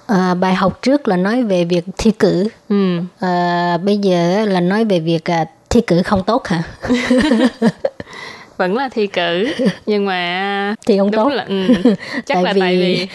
[0.07, 2.47] À, bài học trước là nói về việc thi cử.
[2.69, 2.99] Ừ.
[3.19, 6.63] À, bây giờ là nói về việc à, thi cử không tốt hả?
[8.57, 9.53] Vẫn là thi cử
[9.85, 11.29] nhưng mà Thì không đúng tốt.
[11.29, 11.67] là ừ,
[12.25, 13.07] chắc Tại là vì- tại vì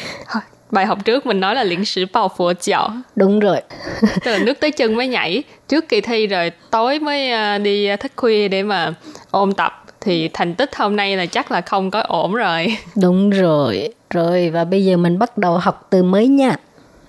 [0.71, 3.61] bài học trước mình nói là liễn sử bao phủ chợ Đúng rồi.
[4.25, 7.97] tức là nước tới chân mới nhảy trước kỳ thi rồi tối mới à, đi
[7.97, 8.95] thức khuya để mà
[9.31, 13.31] ôn tập thì thành tích hôm nay là chắc là không có ổn rồi Đúng
[13.31, 13.89] rồi.
[14.11, 16.57] Rồi và bây giờ mình bắt đầu học từ mới nha.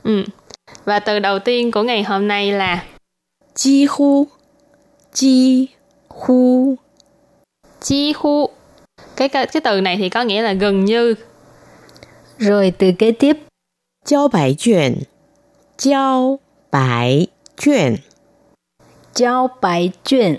[0.03, 0.23] ừ.
[0.86, 2.79] và từ đầu tiên của ngày hôm nay là
[3.55, 4.27] 几乎，
[5.15, 5.67] chi
[6.10, 6.75] khu
[7.82, 8.49] chi khu
[9.15, 11.15] cái cái cái từ này thì có nghĩa là gần như.
[12.38, 13.38] Rồi từ kế tiếp.
[14.06, 15.04] Giao bài chuyển.
[15.78, 16.39] Giao
[16.71, 17.95] bài chuyển.
[19.15, 20.38] Giao bài chuyển.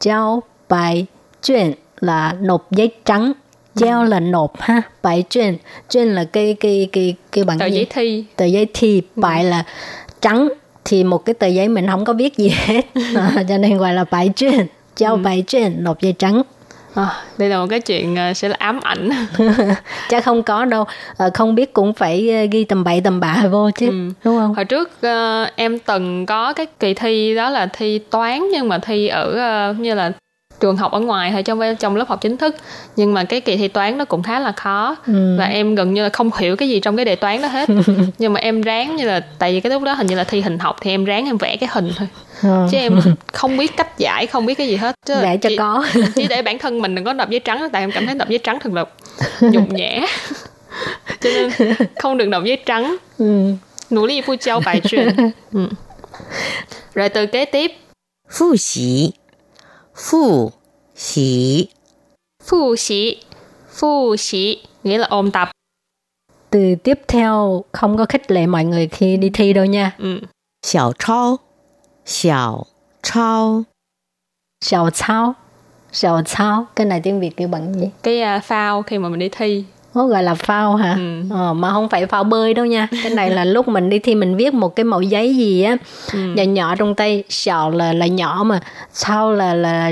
[0.00, 1.06] Giao bài
[1.42, 3.32] chuyển là nộp giấy trắng.
[3.74, 5.58] Giao là nộp ha bài chuyển.
[5.90, 8.24] Chuyển là cái cái cái cái bản tờ giấy thi.
[8.36, 9.02] Tờ giấy thi.
[9.16, 9.64] Bài là
[10.20, 10.48] trắng
[10.84, 12.82] thì một cái tờ giấy mình không có viết gì hết.
[13.16, 14.66] À, cho nên gọi là bài chuyên
[14.96, 16.42] giao bài chuyên nộp giấy trắng.
[16.94, 19.10] À, đây là một cái chuyện à, sẽ là ám ảnh.
[20.08, 20.84] Chắc không có đâu.
[21.16, 23.92] Ờ, không biết cũng phải ờ, ghi tầm bậy tầm bạ vô chứ Ừ.
[24.24, 24.54] đúng không?
[24.54, 28.78] Hồi trước ờ, em từng có cái kỳ thi đó là thi toán nhưng mà
[28.78, 30.12] thi ở ờ, như là
[30.62, 32.56] trường học ở ngoài thôi trong trong lớp học chính thức.
[32.96, 34.96] Nhưng mà cái kỳ thi toán nó cũng khá là khó.
[35.06, 35.36] Ừ.
[35.38, 37.68] và em gần như là không hiểu cái gì trong cái đề toán đó hết.
[38.18, 40.40] Nhưng mà em ráng như là tại vì cái lúc đó hình như là thi
[40.40, 42.08] hình học thì em ráng em vẽ cái hình thôi.
[42.42, 42.68] Ờ.
[42.70, 43.00] chứ em
[43.32, 44.94] không biết cách giải không biết cái gì hết.
[45.06, 45.86] Chứ vẽ cho chỉ, có.
[46.14, 48.28] chỉ để bản thân mình đừng có nộp giấy trắng tại em cảm thấy nộp
[48.28, 48.84] giấy trắng thật là
[49.40, 50.00] nhục nhã.
[51.20, 52.96] Cho nên không được nộp giấy trắng.
[53.18, 53.52] Ừ.
[53.90, 55.08] nỗ lực phu trao bài truyền.
[55.52, 55.68] Ừ.
[56.94, 57.72] rồi từ kế tiếp.
[58.32, 59.12] 复习，
[60.10, 60.50] Phụ
[60.94, 61.66] xỉ
[62.44, 63.16] Phụ xỉ
[63.68, 65.50] Phụ xỉ nghĩa là ôn tập.
[66.50, 69.96] Từ tiếp theo không có khích lệ mọi người khi đi thi đâu nha.
[69.98, 70.20] Ừ.
[70.66, 71.36] Xiao trao
[72.06, 72.64] Xiao
[73.02, 73.62] trao
[74.64, 75.34] Xiao trao
[75.92, 77.90] Xiao trao Cái này tiếng Việt kêu bằng gì?
[78.02, 80.94] Cái uh, phao khi mà mình đi thi nó gọi là phao hả?
[80.98, 81.22] Ừ.
[81.30, 82.88] Ờ, mà không phải phao bơi đâu nha.
[83.02, 85.76] Cái này là lúc mình đi thi mình viết một cái mẫu giấy gì á,
[86.12, 86.18] Ừ.
[86.18, 88.60] nhỏ nhỏ trong tay, sào là là nhỏ mà,
[88.92, 89.90] sao là là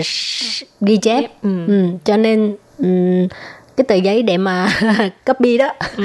[0.81, 1.25] ghi chép.
[1.43, 1.67] Ừ.
[1.67, 3.29] Ừ, cho nên ừm,
[3.77, 4.69] cái tờ giấy để mà
[5.27, 5.69] copy đó.
[5.97, 6.05] ừ.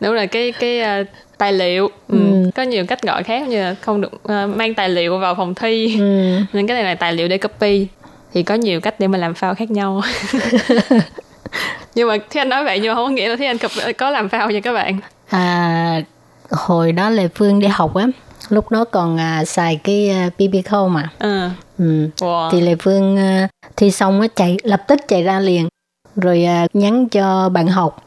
[0.00, 1.06] đúng rồi cái cái uh,
[1.38, 2.18] tài liệu ừ.
[2.44, 2.50] Ừ.
[2.54, 5.54] có nhiều cách gọi khác như là không được uh, mang tài liệu vào phòng
[5.54, 6.38] thi Ừ.
[6.52, 7.86] nên cái này là tài liệu để copy
[8.34, 10.02] thì có nhiều cách để mà làm phao khác nhau
[11.94, 13.92] nhưng mà khi anh nói vậy nhưng mà không có nghĩa là khi anh copy,
[13.92, 14.98] có làm phao nha các bạn
[15.30, 16.02] À,
[16.50, 18.06] hồi đó Lê Phương đi học á,
[18.48, 20.54] lúc đó còn à, xài cái à, BB
[20.90, 21.08] mà.
[21.18, 21.48] ừ.
[21.78, 22.08] Ừ.
[22.20, 22.50] wow.
[22.50, 25.68] thì Lê Phương ờ, thi xong á chạy lập tức chạy ra liền
[26.16, 28.02] rồi ờ, nhắn cho bạn học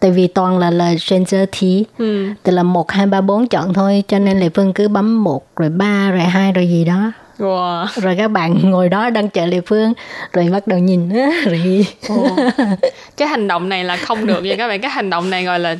[0.00, 2.26] tại vì toàn là là censor thi ừ.
[2.42, 5.56] tức là một hai ba bốn chọn thôi cho nên Lê Phương cứ bấm một
[5.56, 7.86] rồi ba rồi hai rồi gì đó wow.
[7.94, 9.92] rồi các bạn ngồi đó đang chờ Lê Phương
[10.32, 11.08] rồi bắt đầu nhìn
[11.44, 11.86] rồi
[13.16, 14.80] cái hành động này là không được nha các bạn.
[14.80, 15.76] Cái hành động này gọi là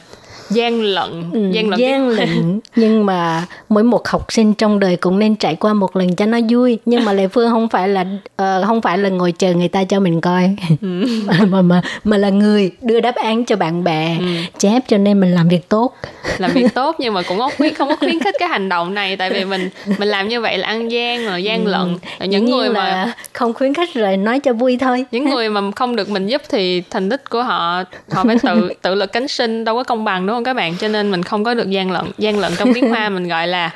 [0.51, 2.27] gian lận Ừ, gian lận gian tiếng Hoa.
[2.27, 6.17] lận nhưng mà mỗi một học sinh trong đời cũng nên trải qua một lần
[6.17, 6.79] cho nó vui.
[6.85, 8.05] Nhưng mà Lê Phương không phải là
[8.37, 10.57] ờ, không phải là ngồi chờ người ta cho mình coi.
[10.83, 11.05] Ừ.
[11.49, 14.25] mà, mà mà là người đưa đáp án cho bạn bè Ừ.
[14.59, 15.95] chép cho nên mình làm việc tốt.
[16.39, 18.95] Làm việc tốt nhưng mà cũng không khuyến không có khuyến khích cái hành động
[18.95, 21.99] này tại vì mình mình làm như vậy là ăn gian là gian lận.
[22.21, 25.05] Những Dĩ nhiên người mà không khuyến khích rồi nói cho vui thôi.
[25.11, 27.83] những người mà không được mình giúp thì thành tích của họ
[28.13, 30.55] họ phải tự tự lực cánh sinh đâu có công bằng đúng không không các
[30.55, 33.29] bạn cho nên mình không có được gian lận gian lận trong tiếng hoa mình
[33.29, 33.75] gọi là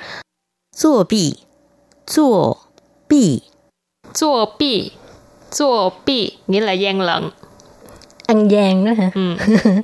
[0.76, 1.34] Zuo bì
[2.06, 2.54] Zuo
[3.08, 3.40] bì
[4.14, 4.90] Zuo bì
[5.50, 7.30] Zuo bì nghĩa là gian lận.
[8.26, 9.10] Ăn gian đó hả?
[9.14, 9.36] Ừ.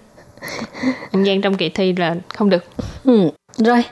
[1.12, 2.64] ăn gian trong kỳ thi là không được.
[3.04, 3.30] Ừ.
[3.56, 3.82] rồi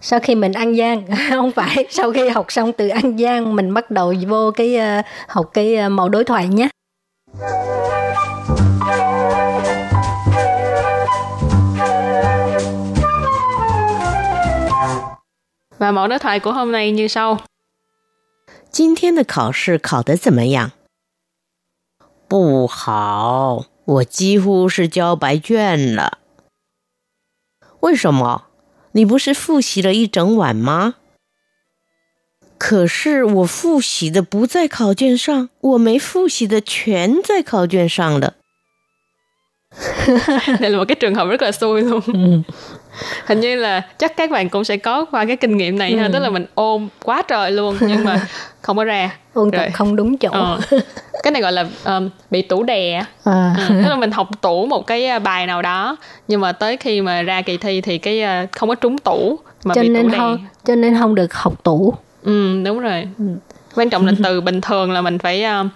[0.00, 3.74] sau khi mình ăn gian không phải sau khi học xong từ ăn gian mình
[3.74, 6.68] bắt đầu vô cái uh, học cái ờ, uh, mẫu đối thoại nhé.
[15.79, 17.39] và mẫu đối thoại của hôm nay như sau
[18.71, 20.71] 今天的考试考得怎么样？
[22.27, 26.19] 不好，我几乎是交白卷了。
[27.81, 28.47] 为什么？
[28.93, 30.95] 你不是复习了一整晚吗？
[32.57, 38.35] 可是我复习的不在考卷上，我没复习的全在考卷上了。
[40.59, 42.43] đây là một cái trường hợp rất là xui luôn Ừ.
[43.26, 46.06] hình như là chắc các bạn cũng sẽ có qua cái kinh nghiệm này ha.
[46.06, 46.10] Ừ.
[46.12, 48.20] tức là mình ôm quá trời luôn nhưng mà
[48.62, 49.16] không có ra.
[49.32, 50.30] Ôn tập không đúng chỗ.
[50.30, 50.60] Ờ.
[51.22, 53.04] cái này gọi là um, bị tủ đè.
[53.24, 53.54] À.
[53.58, 55.96] Ừ, tức là mình học tủ một cái uh, bài nào đó
[56.28, 59.38] nhưng mà tới khi mà ra kỳ thi thì cái uh, không có trúng tủ
[59.64, 60.18] mà cho bị nên tủ đè.
[60.18, 61.94] không cho nên không được học tủ.
[62.22, 63.08] Ừ, đúng rồi.
[63.74, 65.66] Quan trọng là từ bình thường là mình phải uh,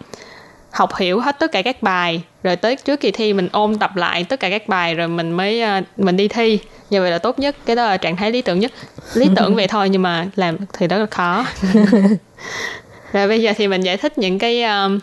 [0.74, 3.96] học hiểu hết tất cả các bài rồi tới trước kỳ thi mình ôn tập
[3.96, 7.18] lại tất cả các bài rồi mình mới uh, mình đi thi như vậy là
[7.18, 8.72] tốt nhất cái đó là trạng thái lý tưởng nhất
[9.14, 11.46] lý tưởng vậy thôi nhưng mà làm thì rất là khó
[13.14, 15.00] rồi bây giờ thì mình giải thích những cái um,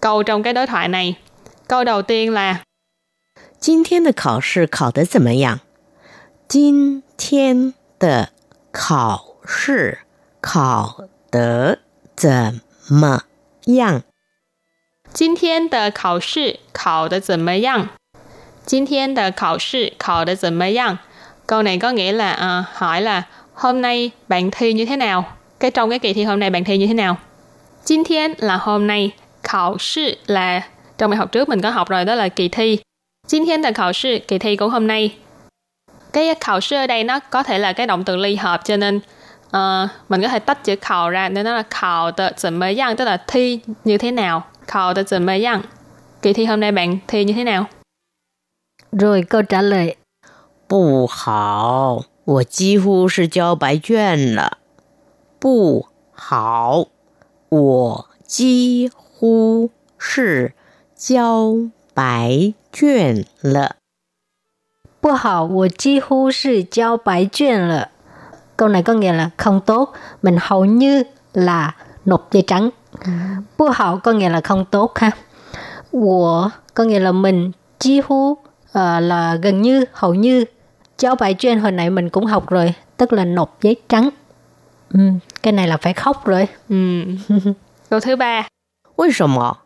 [0.00, 1.14] câu trong cái đối thoại này
[1.68, 2.56] câu đầu tiên là
[3.60, 5.60] 今天的考试考得怎么样？
[6.48, 8.30] 今天的
[8.72, 10.00] 考试
[10.40, 11.78] 考得
[12.16, 13.22] 怎么
[13.66, 14.02] 样？
[15.16, 17.88] 今天的考试考得怎么样？
[18.64, 20.98] 今天的考试考得怎么样？
[21.46, 23.22] Câu này có nghĩa là à, hỏi là
[23.54, 25.24] hôm nay bạn thi như thế nào?
[25.60, 27.16] Cái trong cái kỳ thi hôm nay bạn thi như thế nào?
[27.84, 29.10] 今天 là hôm nay,
[29.42, 30.62] khảo sư là
[30.98, 32.80] trong bài học trước mình có học rồi đó là kỳ thi.
[33.26, 35.14] 今天的考试 kỳ thi của hôm nay.
[36.12, 38.76] Cái khảo sư ở đây nó có thể là cái động từ ly hợp cho
[38.76, 39.00] nên
[39.50, 43.60] ờ, mình có thể tách chữ khảo ra nên nó là khảo tờ怎么样tức là thi
[43.84, 44.44] như thế nào.
[44.66, 45.62] Khảo tờ 怎么样
[46.22, 47.66] Kỳ thi hôm nay bạn thi như thế nào?
[48.92, 49.96] rồi câu trả lời
[50.68, 54.58] 不好，我几乎是交白卷了。
[55.38, 56.86] 不好，
[57.48, 60.54] 我几乎是
[60.96, 63.76] 交白卷了。
[65.00, 67.90] 不好我几乎是交白卷了
[68.56, 72.70] câu này có nghĩa là không tốt mình hầu như là nộp giấy trắng
[73.56, 75.10] 不好 có nghĩa là không tốt ha
[75.90, 78.36] 我 có nghĩa là mình chi hu
[78.72, 80.44] ờ, là gần như hầu như
[80.98, 84.10] giao bài chuyên hồi nãy mình cũng học rồi tức là nộp giấy trắng
[84.90, 85.00] ừ,
[85.42, 87.04] cái này là phải khóc rồi Ừ.
[87.90, 88.46] Câu thứ ba
[88.96, 89.58] 为什么？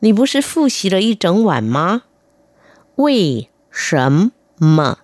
[0.00, 2.02] 你不是复习了一整晚吗？
[2.96, 4.98] 为什么？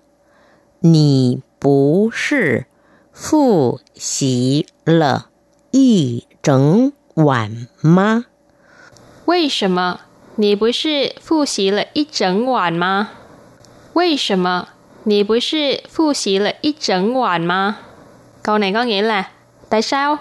[0.81, 2.67] 你不是
[3.13, 5.27] 复习了
[5.73, 7.04] 一整晚
[7.83, 8.25] 吗？
[9.27, 10.01] 为什么
[10.37, 13.09] 你不是复习了一整晚吗？
[13.93, 14.69] 为什么
[15.05, 17.77] 你不是复习了一整晚吗？
[18.43, 19.31] Câu này có nghĩa là
[19.69, 20.19] Tại sao?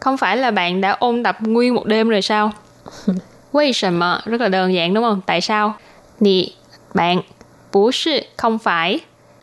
[0.00, 2.52] Không phải là bạn đã ôn tập nguyên một đêm rồi sao?
[3.52, 5.20] Vì sao Rất là đơn giản đúng không?
[5.26, 5.74] Tại sao?
[6.20, 6.52] Nì,
[6.94, 7.20] bạn.
[7.72, 9.00] Bú sư, không phải.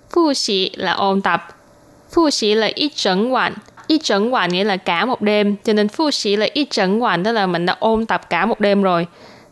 [0.09, 1.47] Phu sĩ là ôn tập.
[2.11, 3.53] Phu sĩ là ít整晚.
[3.91, 5.55] Ít整晚nghĩa là cả một đêm.
[5.63, 8.59] Cho nên phu sĩ là ít 整晚 tức là mình đã ôn tập cả một
[8.59, 9.07] đêm rồi.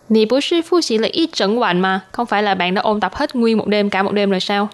[0.09, 2.01] Nì bú sư phu sĩ là ít 整晚 mà.
[2.11, 4.39] Không phải là bạn đã ôn tập hết nguyên một đêm, cả một đêm rồi
[4.39, 4.69] sao?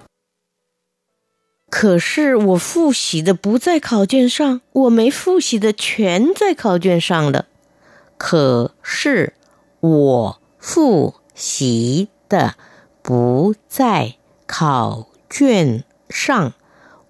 [1.69, 7.45] 可是我复习的不在考卷上，我没复习的全在考卷上了。
[8.17, 9.33] 可是
[9.79, 12.55] 我复习的
[13.01, 16.51] 不在考卷上，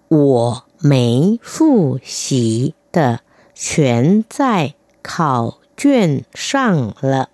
[0.06, 3.20] 我 没复习的
[3.54, 7.28] 全在考卷上了。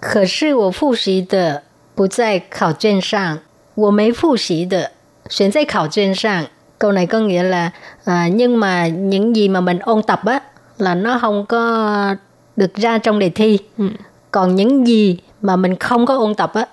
[0.00, 1.62] 可是我复习的
[1.94, 3.40] 不在考卷上，
[3.74, 4.92] 我没复习的
[5.28, 6.46] 选在考卷上.
[6.78, 7.70] Câu này có nghĩa là
[8.04, 10.40] à, nhưng mà những gì mà mình ôn tập á
[10.78, 12.14] là nó không có
[12.56, 13.58] được ra trong đề thi.
[13.78, 13.88] Ừ.
[14.30, 16.66] Còn những gì mà mình không có ôn tập á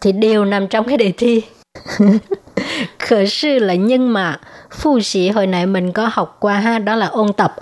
[0.00, 1.42] thì đều nằm trong cái đề thi.
[2.98, 4.40] Khởi sư là nhưng mà
[4.77, 7.55] Phụ sĩ hồi nãy mình có học qua ha, đó là ôn tập.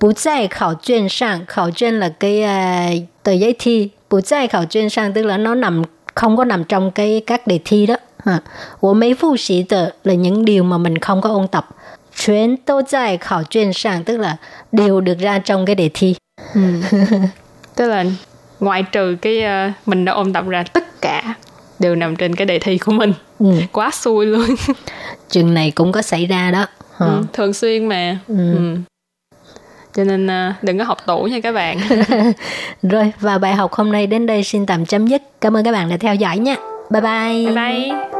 [0.00, 3.90] Bú tại khảo chuyên sang, khảo chuyên là cái uh, tờ giấy thi.
[4.10, 5.82] Bú tại khảo chuyên sang tức là nó nằm
[6.14, 7.96] không có nằm trong cái các đề thi đó.
[8.24, 8.40] Ha.
[8.80, 11.68] Wo mấy phụ sĩ tờ là những điều mà mình không có ôn tập.
[12.16, 14.36] Chuyên tô tại khảo chuyên sang tức là
[14.72, 16.14] đều được ra trong cái đề thi.
[16.54, 16.60] Ừ.
[17.76, 18.04] tức là
[18.60, 21.34] ngoại trừ cái uh, mình đã ôn tập ra tất cả
[21.80, 23.12] đều nằm trên cái đề thi của mình.
[23.38, 23.52] Ừ.
[23.72, 24.46] Quá xui luôn.
[25.30, 26.66] Trường này cũng có xảy ra đó.
[26.98, 28.18] Ừ, thường xuyên mà.
[28.28, 28.76] Ừ.
[29.94, 31.78] Cho nên ờ, đừng có học tủ nha các bạn.
[32.82, 35.22] Rồi và bài học hôm nay đến đây xin tạm chấm dứt.
[35.40, 36.56] Cảm ơn các bạn đã theo dõi nha.
[36.90, 37.46] Bye bye.
[37.46, 38.19] bye bye.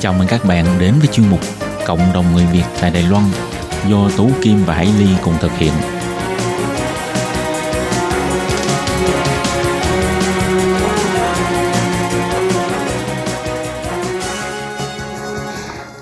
[0.00, 1.40] Chào mừng các bạn đến với chuyên mục
[1.86, 3.24] Cộng đồng người Việt tại Đài Loan
[3.90, 5.72] do Tú Kim và Hải Ly cùng thực hiện.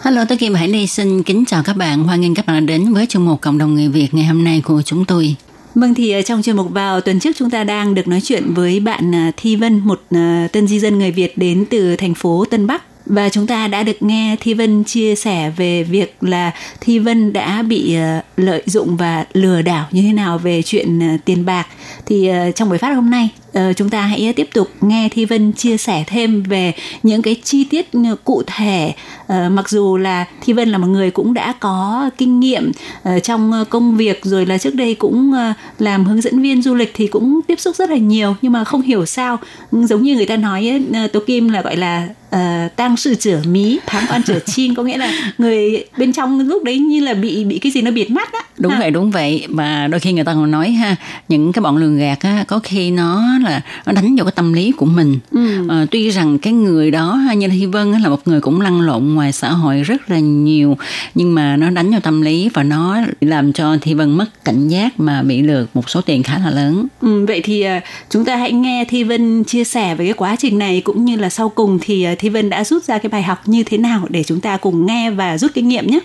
[0.02, 2.04] Hello, tôi Kim Hải Ly xin kính chào các bạn.
[2.04, 4.44] Hoan nghênh các bạn đã đến với chương mục Cộng đồng người Việt ngày hôm
[4.44, 5.37] nay của chúng tôi.
[5.74, 8.54] Vâng thì ở trong chuyên mục vào tuần trước chúng ta đang được nói chuyện
[8.54, 12.14] với bạn à, Thi Vân, một à, tân di dân người Việt đến từ thành
[12.14, 16.16] phố Tân Bắc và chúng ta đã được nghe Thi Vân chia sẻ về việc
[16.21, 20.62] là Thi Vân đã bị ờ, lợi dụng và lừa đảo như thế nào về
[20.62, 21.66] chuyện ờ, tiền bạc.
[22.07, 23.31] Thì ờ, trong buổi phát hôm nay
[23.77, 27.64] chúng ta hãy tiếp tục nghe Thi Vân chia sẻ thêm về những cái chi
[27.64, 28.92] tiết ờ, cụ thể
[29.27, 33.19] Ờ, mặc dù là Thi Vân là một người cũng đã có kinh nghiệm ờ,
[33.19, 36.75] trong ờ, công việc rồi là trước đây cũng ờ, làm hướng dẫn viên du
[36.75, 39.38] lịch thì cũng tiếp xúc rất là nhiều nhưng mà không hiểu sao
[39.73, 43.14] giống như người ta nói ấy, ờ, Tố Kim là gọi là uh, tăng sự
[43.14, 47.01] trở mí thám quan trở chin có nghĩa là người bên trong lúc đấy như
[47.01, 48.79] là bị bị cái gì nó bịt mắt á Đúng Ha.
[48.79, 49.47] vậy, đúng vậy.
[49.49, 50.97] Và đôi khi người ta còn nói ha,
[51.29, 54.52] những cái bọn lường gạt á, có khi nó là nó đánh vào cái tâm
[54.52, 55.18] lý của mình.
[55.30, 55.68] Ừ.
[55.68, 58.80] Ờ, tuy rằng cái người đó như là Hy Vân là một người cũng lăn
[58.80, 60.76] lộn ngoài xã hội rất là nhiều
[61.14, 64.68] nhưng mà nó đánh vào tâm lý và nó làm cho Thi Vân mất cảnh
[64.68, 66.87] giác mà bị lừa một số tiền khá là lớn.
[67.00, 67.80] Ừ, vậy thì à,
[68.11, 71.16] chúng ta hãy nghe Thi Vân chia sẻ về cái quá trình này cũng như
[71.16, 73.78] là sau cùng thì à, Thi Vân đã rút ra cái bài học như thế
[73.78, 76.00] nào để chúng ta cùng nghe và rút kinh nghiệm nhé.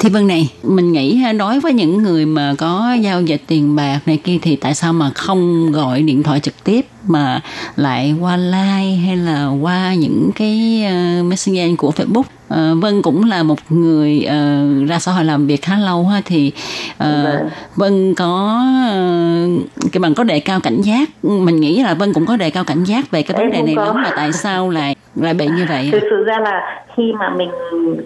[0.00, 4.00] Thì vâng này, mình nghĩ đối với những người mà có giao dịch tiền bạc
[4.06, 7.40] này kia thì tại sao mà không gọi điện thoại trực tiếp mà
[7.76, 12.22] lại qua like hay là qua những cái uh, messenger của Facebook.
[12.48, 16.22] Ờ, Vân cũng là một người ờ, ra xã hội làm việc khá lâu ha
[16.24, 16.52] thì
[16.98, 17.40] ờ,
[17.76, 19.48] Vân có ờ,
[19.92, 21.10] cái bằng có đề cao cảnh giác.
[21.22, 23.74] Mình nghĩ là Vân cũng có đề cao cảnh giác về cái vấn đề này
[23.86, 27.28] lắm là tại sao lại lại bị như vậy thực sự ra là khi mà
[27.28, 27.50] mình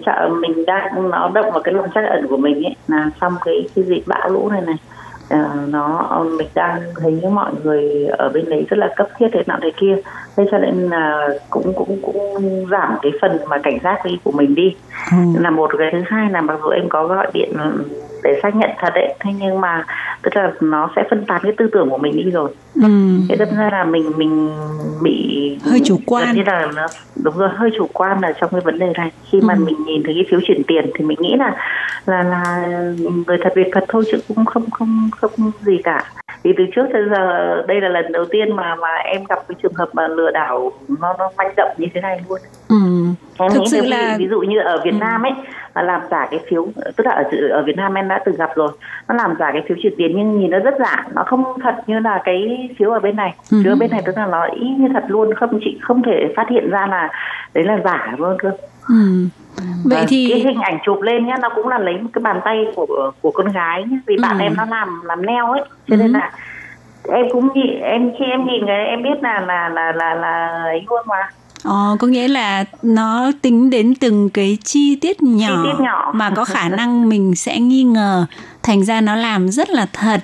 [0.06, 3.34] sợ mình đang nó động vào cái lòng trắc ẩn của mình ấy là trong
[3.44, 4.76] cái cái dịch bão lũ này này
[5.30, 9.42] ờ, nó mình đang thấy mọi người ở bên đấy rất là cấp thiết thế
[9.46, 9.96] nọ thế kia.
[10.36, 14.32] Thế cho nên là cũng cũng cũng giảm cái phần mà cảnh giác đi của
[14.32, 14.76] mình đi.
[15.38, 17.52] Là một cái thứ hai là mặc dù em có gọi điện
[18.24, 19.84] để xác nhận thật đấy thế nhưng mà
[20.22, 22.82] tức là nó sẽ phân tán cái tư tưởng của mình đi rồi Ừ.
[23.28, 24.50] thế đâm ra là mình mình
[25.02, 26.34] bị Hơi chủ quan.
[26.36, 26.86] như là nó
[27.24, 29.64] đúng rồi hơi chủ quan là trong cái vấn đề này khi mà Ừ.
[29.64, 31.56] mình nhìn thấy cái phiếu chuyển tiền thì mình nghĩ là
[32.06, 32.66] là là
[33.26, 36.04] người thật việc thật thôi chứ cũng không không không gì cả
[36.42, 39.56] vì từ trước tới giờ đây là lần đầu tiên mà mà em gặp cái
[39.62, 42.76] trường hợp mà lừa đảo nó nó manh động như thế này luôn Ừ.
[43.38, 44.96] em Thực nghĩ sự là ví, dụ như ở Việt Ừ.
[45.00, 45.32] Nam ấy
[45.74, 48.50] là làm giả cái phiếu tức là ở ở Việt Nam em đã từng gặp
[48.54, 48.68] rồi
[49.08, 51.74] nó làm giả cái phiếu chuyển tiền nhưng nhìn nó rất giả nó không thật
[51.86, 53.60] như là cái phiếu ở bên này Ừ.
[53.64, 56.32] phiếu ở bên này tức là nó y như thật luôn không chị không thể
[56.36, 57.09] phát hiện ra là
[57.54, 58.50] đấy là giả luôn cơ
[58.88, 59.26] Ừ.
[59.84, 62.22] Vậy Và thì cái hình ảnh chụp lên nhá nó cũng là lấy một cái
[62.22, 64.42] bàn tay của của con gái nhá vì bạn Ừ.
[64.42, 65.96] em nó làm làm neo ấy cho Ừ.
[65.96, 66.32] nên là
[67.12, 70.46] em cũng nhìn em khi em nhìn cái em biết là là là là là
[70.64, 71.16] ấy luôn mà
[71.64, 76.10] Ờ, có nghĩa là nó tính đến từng cái chi tiết nhỏ, Chi tiết nhỏ.
[76.14, 78.26] mà có khả năng mình sẽ nghi ngờ
[78.62, 80.20] thành ra nó làm rất là thật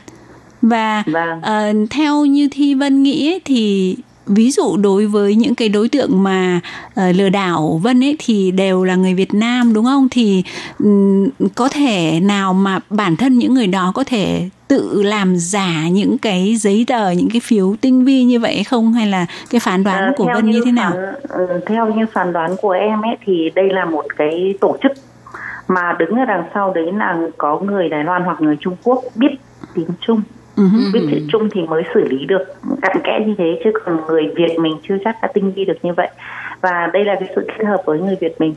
[0.62, 1.40] và Vâng.
[1.42, 3.96] ờ, theo như thi vân nghĩ ấy, thì
[4.26, 6.60] ví dụ đối với những cái đối tượng mà
[6.94, 10.08] ờ, lừa đảo vân ấy thì đều là người việt nam đúng không?
[10.10, 10.42] Thì
[10.78, 15.88] ừm, có thể nào mà bản thân những người đó có thể tự làm giả
[15.88, 18.92] những cái giấy tờ những cái phiếu tinh vi như vậy không?
[18.92, 20.90] Hay là cái phán đoán Ờ, của vân như thế nào?
[20.90, 24.76] phán- ừ, theo như phán đoán của em ấy thì đây là một cái tổ
[24.82, 24.92] chức
[25.68, 29.04] mà đứng ở đằng sau đấy là có người Đài Loan hoặc người Trung Quốc
[29.14, 29.30] biết
[29.74, 30.20] tiếng Trung
[30.56, 30.62] Ừ.
[30.92, 32.44] Biết chữ Trung thì mới xử lý được
[32.82, 35.78] cặn kẽ như thế chứ còn người Việt mình chưa chắc đã tinh vi được
[35.82, 36.08] như vậy.
[36.60, 38.54] Và đây là cái sự kết hợp với người Việt mình.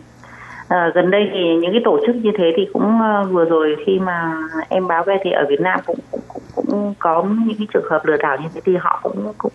[0.68, 3.76] À, gần đây thì những cái tổ chức như thế thì cũng ờ, vừa rồi
[3.86, 4.34] khi mà
[4.70, 7.89] em báo về thì ở Việt Nam cũng cũng, cũng, cũng có những cái trường
[7.89, 9.52] hợp lừa đảo như thế thì họ cũng cũng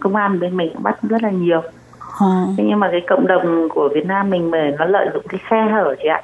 [0.00, 1.62] công an bên mình cũng bắt rất là nhiều.
[2.20, 2.26] Ờ.
[2.56, 5.40] thế nhưng mà cái cộng đồng của Việt Nam mình mà nó lợi dụng cái
[5.48, 6.22] khe hở chị ạ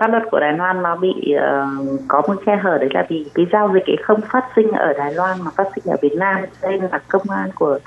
[0.00, 1.66] pháp luật của Đài Loan nó bị ờ,
[2.08, 4.92] có một khe hở đấy là vì cái giao dịch ấy không phát sinh ở
[4.98, 6.36] Đài Loan mà phát sinh ở Việt Nam.
[6.62, 7.78] Nên là công an của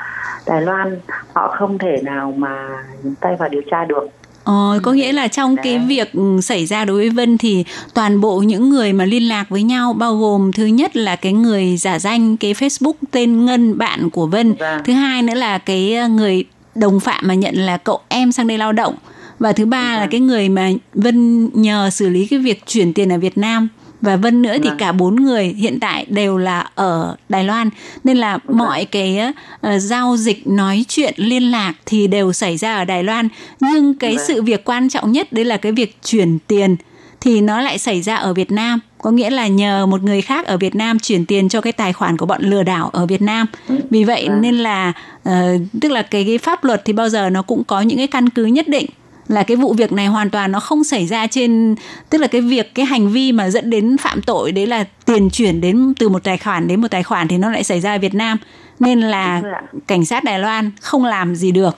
[0.47, 0.97] Đài Loan
[1.33, 2.69] họ không thể nào mà
[3.03, 4.07] nhúng tay vào điều tra được.
[4.43, 8.21] Ờ, có nghĩa là trong cái việc ừ, xảy ra đối với Vân thì toàn
[8.21, 11.77] bộ những người mà liên lạc với nhau bao gồm thứ nhất là cái người
[11.77, 14.81] giả danh cái Facebook tên Ngân bạn của Vân, Vâng.
[14.83, 18.47] thứ hai nữa là cái ờ, người đồng phạm mà nhận là cậu em sang
[18.47, 18.95] đây lao động
[19.39, 23.11] và thứ ba là cái người mà Vân nhờ xử lý cái việc chuyển tiền
[23.11, 23.67] ở Việt Nam.
[24.01, 24.77] Và Vân nữa thì Vâng.
[24.77, 27.69] cả bốn người hiện tại đều là ở Đài Loan.
[28.03, 29.19] Nên là mọi cái
[29.61, 33.27] ờ, giao dịch nói chuyện liên lạc thì đều xảy ra ở Đài Loan.
[33.61, 34.25] Nhưng cái Vâng.
[34.27, 36.75] sự việc quan trọng nhất đấy là cái việc chuyển tiền
[37.21, 38.79] thì nó lại xảy ra ở Việt Nam.
[39.01, 41.93] Có nghĩa là nhờ một người khác ở Việt Nam chuyển tiền cho cái tài
[41.93, 43.47] khoản của bọn lừa đảo ở Việt Nam.
[43.89, 44.41] Vì vậy Vâng.
[44.41, 47.81] nên là ờ, tức là cái, cái pháp luật thì bao giờ nó cũng có
[47.81, 48.85] những cái căn cứ nhất định
[49.27, 51.75] là cái vụ việc này hoàn toàn nó không xảy ra trên
[52.09, 55.29] tức là cái việc cái hành vi mà dẫn đến phạm tội đấy là tiền
[55.29, 57.95] chuyển đến từ một tài khoản đến một tài khoản thì nó lại xảy ra
[57.95, 58.37] ở Việt Nam
[58.79, 59.41] nên là
[59.87, 61.75] cảnh sát Đài Loan không làm gì được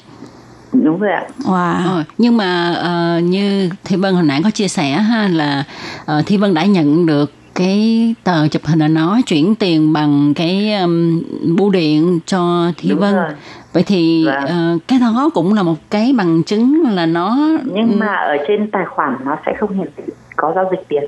[0.73, 1.87] đúng rồi ạ wow.
[1.87, 5.63] Ờ, nhưng mà ờ, như Thi Vân hồi nãy có chia sẻ ha là
[6.05, 10.33] ờ, Thi Vân đã nhận được cái tờ chụp hình là nó chuyển tiền bằng
[10.33, 11.21] cái um,
[11.55, 13.15] bưu điện cho Thi Đúng Vân.
[13.15, 13.29] rồi.
[13.73, 14.45] Vậy thì Vâng.
[14.45, 17.37] ờ, cái đó cũng là một cái bằng chứng là nó
[17.73, 20.03] nhưng mà ở trên tài khoản nó sẽ không hiển thị
[20.35, 21.03] có giao dịch tiền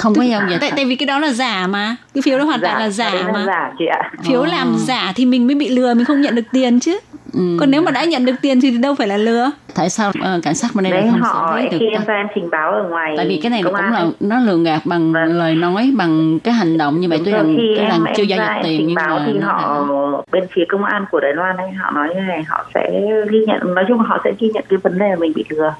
[0.00, 0.58] không có giao dịch.
[0.60, 3.14] tại tại vì cái đó là giả mà cái phiếu đó hoàn toàn là giả
[3.14, 6.20] là mà giả chị ạ phiếu làm giả thì mình mới bị lừa mình không
[6.20, 6.98] nhận được tiền chứ
[7.34, 7.56] Ừ.
[7.60, 10.40] còn nếu mà đã nhận được tiền thì đâu phải là lừa Tại sao ờ,
[10.42, 11.76] cảnh sát bên đây đấy lại không họ xử lý được?
[11.80, 12.04] khi em ta?
[12.06, 14.80] ra em trình báo ở ngoài Tại vì cái này cũng là nó lường gạt
[14.84, 15.38] bằng Vâng.
[15.38, 18.38] lời nói bằng cái hành động như vậy tuy rằng cái em, lần chưa giao
[18.38, 21.04] ra dịch em tiền trình nhưng báo mà thì họ đã- bên phía công an
[21.10, 22.90] của Đài Loan ấy họ nói như này họ sẽ
[23.30, 25.44] ghi nhận nói chung là họ sẽ ghi nhận cái vấn đề là mình bị
[25.48, 25.74] lừa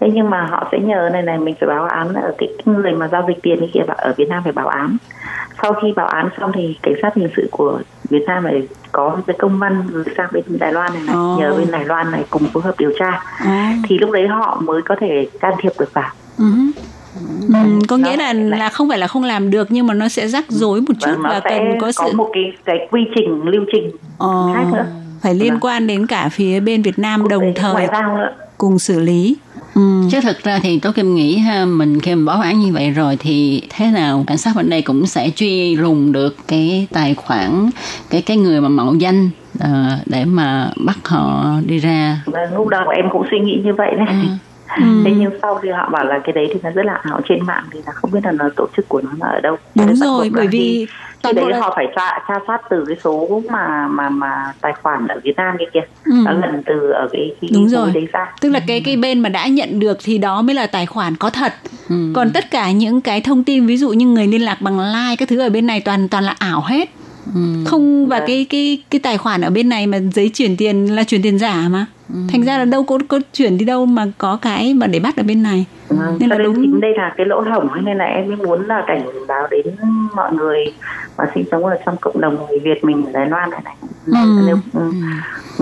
[0.00, 2.92] thế nhưng mà họ sẽ nhờ này này mình phải báo án ở cái người
[2.92, 4.96] mà giao dịch tiền ấy kia ở Việt Nam phải báo án
[5.62, 7.80] sau khi báo án xong thì cảnh sát hình sự của
[8.10, 11.36] Việt Nam phải có cái công văn gửi sang bên Đài Loan này này Ồ.
[11.40, 13.74] nhờ bên Đài Loan này cùng phối hợp điều tra À.
[13.88, 16.44] thì lúc đấy họ mới có thể can thiệp được vào Ừ.
[17.48, 17.54] Ừ,
[17.88, 20.28] có nghĩa là lại- là không phải là không làm được nhưng mà nó sẽ
[20.28, 23.00] rắc rối một chút Vâng, nó và cần có có sự một cái cái quy
[23.14, 24.84] trình lưu trình ờ, khác nữa
[25.22, 25.60] phải liên Vâng.
[25.60, 27.88] quan đến cả phía bên Việt Nam Cũng đồng thời
[28.58, 29.36] cùng xử lý.
[29.80, 30.08] Ừ.
[30.10, 32.90] Chứ thực ra thì Tố Kim nghĩ ha, mình khi mình báo án như vậy
[32.90, 37.14] rồi thì thế nào cảnh sát bên đây cũng sẽ truy lùng được cái tài
[37.14, 37.70] khoản
[38.10, 42.22] cái cái người mà mạo danh ờ, để mà bắt họ đi ra.
[42.56, 44.14] lúc đầu em cũng suy nghĩ như vậy đấy Ừ.
[44.78, 47.46] thế nhưng sau khi họ bảo là cái đấy thì nó rất là ảo trên
[47.46, 49.94] mạng thì là không biết là nó tổ chức của nó ở đâu Đúng bắt
[49.96, 50.86] rồi, bởi vì
[51.24, 54.72] bộ đấy là- họ phải tra, tra soát từ cái số mà mà mà tài
[54.82, 56.12] khoản ở Việt Nam kia kìa Ừ.
[56.24, 57.90] nó lần từ ở cái cái Đúng rồi.
[57.94, 60.66] đấy ra Tức là cái cái bên mà đã nhận được thì đó mới là
[60.66, 61.52] tài khoản có thật.
[62.14, 65.16] Còn tất cả những cái thông tin ví dụ như người liên lạc bằng like
[65.18, 66.88] các thứ ở bên này toàn toàn là ảo hết.
[67.66, 68.26] Không và Vâng.
[68.26, 71.38] cái cái cái tài khoản ở bên này mà giấy chuyển tiền là chuyển tiền
[71.38, 71.86] giả mà.
[72.32, 75.16] Thành ra là đâu có có chuyển đi đâu mà có cái mà để bắt
[75.16, 75.64] ở bên này.
[75.88, 78.36] Vâng, Nên cho là đúng chính đây là cái lỗ hổng nên là em mới
[78.36, 79.62] muốn là cảnh báo đến
[80.16, 80.64] mọi người
[81.18, 83.74] mà sinh sống ở trong cộng đồng người Việt mình ở Đài Loan này này
[84.06, 84.42] Ừ.
[84.46, 84.90] nêu, ừ,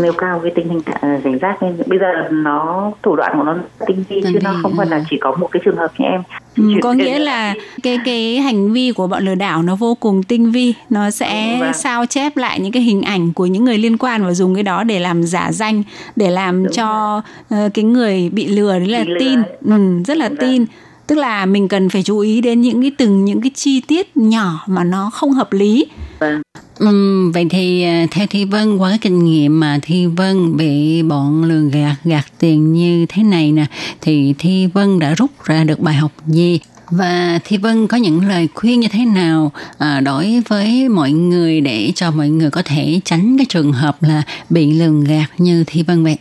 [0.03, 3.43] nêu cao cái tình hình cảnh cảnh giác nên bây giờ nó thủ đoạn của
[3.45, 4.91] nó tinh vi Tinh chứ nó không phải ừ.
[4.91, 6.23] là chỉ có một cái trường hợp như em
[6.57, 10.23] Ừ, có nghĩa là cái cái hành vi của bọn lừa đảo nó vô cùng
[10.23, 11.73] tinh vi nó sẽ Vâng.
[11.73, 14.63] sao chép lại những cái hình ảnh của những người liên quan và dùng cái
[14.63, 15.83] đó để làm giả danh
[16.17, 20.03] để làm Đúng cho ờ, cái người bị lừa đấy là Bị lừa tin ừ,
[20.07, 20.39] rất là Vâng.
[20.41, 20.65] tin
[21.07, 24.17] tức là mình cần phải chú ý đến những cái từng những cái chi tiết
[24.17, 25.87] nhỏ mà nó không hợp lý
[26.19, 26.43] Vâng.
[26.79, 31.03] Ừm, vậy thì à, theo Thi Vân qua cái kinh nghiệm mà Thi Vân bị
[31.03, 33.67] bọn lường gạt gạt tiền như thế này nè
[34.01, 36.61] thì Thi Vân đã rút ra được bài học gì
[36.91, 41.61] và Thi Vân có những lời khuyên như thế nào à, đối với mọi người
[41.61, 45.65] để cho mọi người có thể tránh cái trường hợp là bị lường gạt như
[45.67, 46.17] Thi Vân vậy.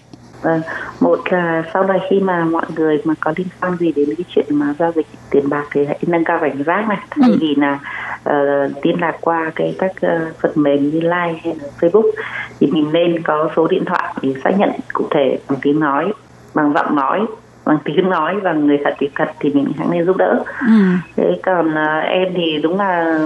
[0.48, 0.62] Vâng,
[1.00, 4.26] một là sau này khi mà mọi người mà có liên quan gì đến cái
[4.36, 7.56] chuyện mà giao dịch tiền bạc thì hãy nâng cao cảnh giác này thay vì
[7.56, 7.80] là
[8.24, 12.12] ờ, liên lạc qua cái các ờ, phần mềm như Line hay là Facebook
[12.60, 16.14] thì mình nên có số điện thoại để xác nhận cụ thể bằng tiếng nói,
[16.54, 17.26] bằng giọng nói,
[17.66, 20.44] bằng tiếng nói và người thật việc thật thì mình hãy nên giúp đỡ.
[20.60, 20.74] ừ.
[21.16, 23.20] Thế còn ờ, em thì đúng là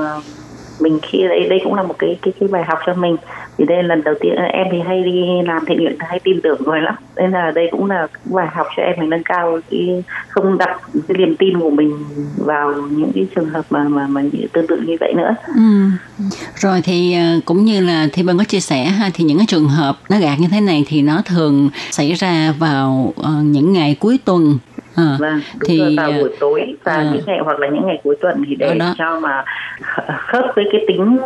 [0.80, 3.18] mình khi đây đây cũng là một cái cái cái bài học cho mình
[3.62, 5.12] thì đây lần đầu tiên em thì hay đi
[5.46, 6.96] làm thiện nguyện, hay tin tưởng người lắm.
[7.16, 10.80] Nên là đây cũng là bài học cho em mình nâng cao cái không đặt
[11.08, 11.92] cái niềm tin của mình
[12.38, 14.22] vào những cái trường hợp mà mà mà
[14.54, 15.36] tương tự như vậy nữa.
[15.56, 15.62] Ừ.
[16.56, 19.48] Rồi thì ờ, cũng như là thì bạn có chia sẻ ha, thì những cái
[19.50, 23.74] trường hợp nó gạt như thế này thì nó thường xảy ra vào ờ, những
[23.74, 24.58] ngày cuối tuần.
[24.96, 27.10] À, vâng thì, vào à, buổi tối và à.
[27.14, 28.94] những ngày hoặc là những ngày cuối tuần thì Ở để đó.
[28.98, 29.44] cho mà
[30.28, 31.18] khớp với cái tính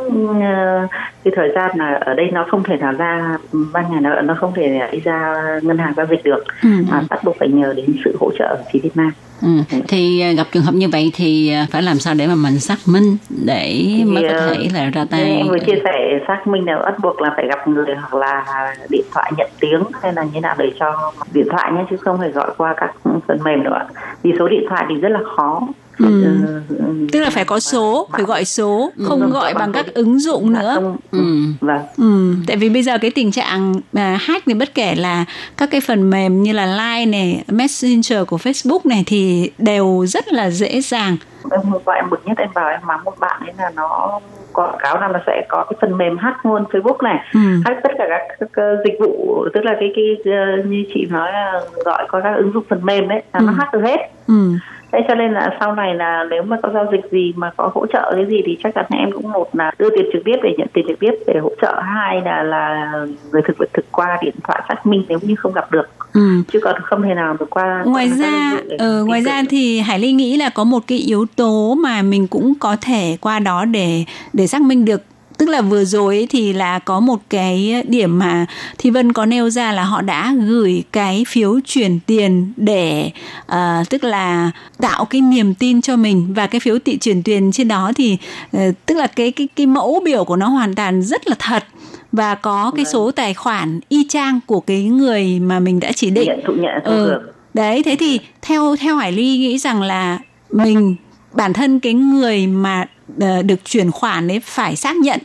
[0.42, 0.88] ờ,
[1.24, 3.38] cái thời gian là ở đây nó không thể nào ra
[3.74, 6.70] ban ngày nó nó không thể đi ra ngân hàng giao dịch được Ừ.
[6.92, 9.12] mà bắt buộc phải nhờ đến sự hỗ trợ của phía Việt Nam
[9.42, 9.50] Ừ.
[9.88, 13.18] Thì gặp trường hợp như vậy thì phải làm sao để mà mình xác minh
[13.46, 16.80] để mới có ờ, thể là ra tay em vừa chia sẻ xác minh là
[16.86, 18.46] bắt buộc là phải gặp người hoặc là
[18.90, 22.18] điện thoại nhận tiếng hay là như nào để cho điện thoại nhé chứ không
[22.18, 22.92] phải gọi qua các
[23.28, 23.80] phần mềm nữa
[24.24, 25.62] vì số điện thoại thì rất là khó.
[25.98, 26.06] Ừ.
[26.24, 27.08] Ừ, ừ.
[27.12, 30.96] Tức là phải có số, phải gọi số, không gọi bằng các ứng dụng nữa.
[31.12, 31.20] Ừ.
[31.62, 35.26] vâng Ừ, tại vì bây giờ cái tình trạng mà hack thì bất kể là
[35.58, 40.28] các cái phần mềm như là Line này, Messenger của Facebook này thì đều rất
[40.34, 41.18] là dễ dàng.
[41.52, 44.20] em qua em bực nhất em bảo em mắng một bạn ấy là nó
[44.54, 47.40] quảng cáo là nó sẽ có cái phần mềm hack luôn Facebook này Ừ.
[47.66, 51.06] hack tất cả các, các, ờ, dịch vụ tức là cái cái ờ, như chị
[51.10, 51.52] nói là
[51.86, 53.56] gọi qua các ứng dụng phần mềm đấy là nó Ừ.
[53.58, 54.52] hack được hết Ừ.
[54.96, 57.72] thế cho nên là sau này là nếu mà có giao dịch gì mà có
[57.74, 60.36] hỗ trợ cái gì thì chắc chắn em cũng một là đưa tiền trực tiếp
[60.44, 61.82] để nhận tiền trực tiếp để hỗ trợ.
[61.82, 62.92] Hai là là
[63.32, 65.88] người thực vật thực qua điện thoại xác minh nếu như không gặp được.
[66.14, 66.22] Ừ.
[66.52, 70.12] chứ còn không thể nào được qua Ngoài ra, ờ, ngoài ra thì Hải Ly
[70.12, 74.04] nghĩ là có một cái yếu tố mà mình cũng có thể qua đó để
[74.34, 75.02] để xác minh được
[75.38, 78.46] tức là vừa rồi ấy thì là có một cái điểm mà
[78.78, 83.12] Thi Vân có nêu ra là họ đã gửi cái phiếu chuyển tiền để
[83.46, 86.34] ờ, tức là tạo cái niềm tin cho mình.
[86.34, 88.18] Và cái phiếu tị chuyển tiền trên đó thì
[88.54, 91.64] ờ, tức là cái cái cái mẫu biểu của nó hoàn toàn rất là thật.
[92.12, 96.10] Và có cái số tài khoản y chang của cái người mà mình đã chỉ
[96.10, 96.30] định.
[96.48, 97.20] Thụ nhận thụ Ừ.
[97.54, 100.20] Đấy, thế thì theo theo Hải Ly nghĩ rằng là
[100.50, 100.96] mình
[101.34, 102.86] bản thân cái người mà
[103.20, 105.20] Ờ, được chuyển khoản ấy phải xác nhận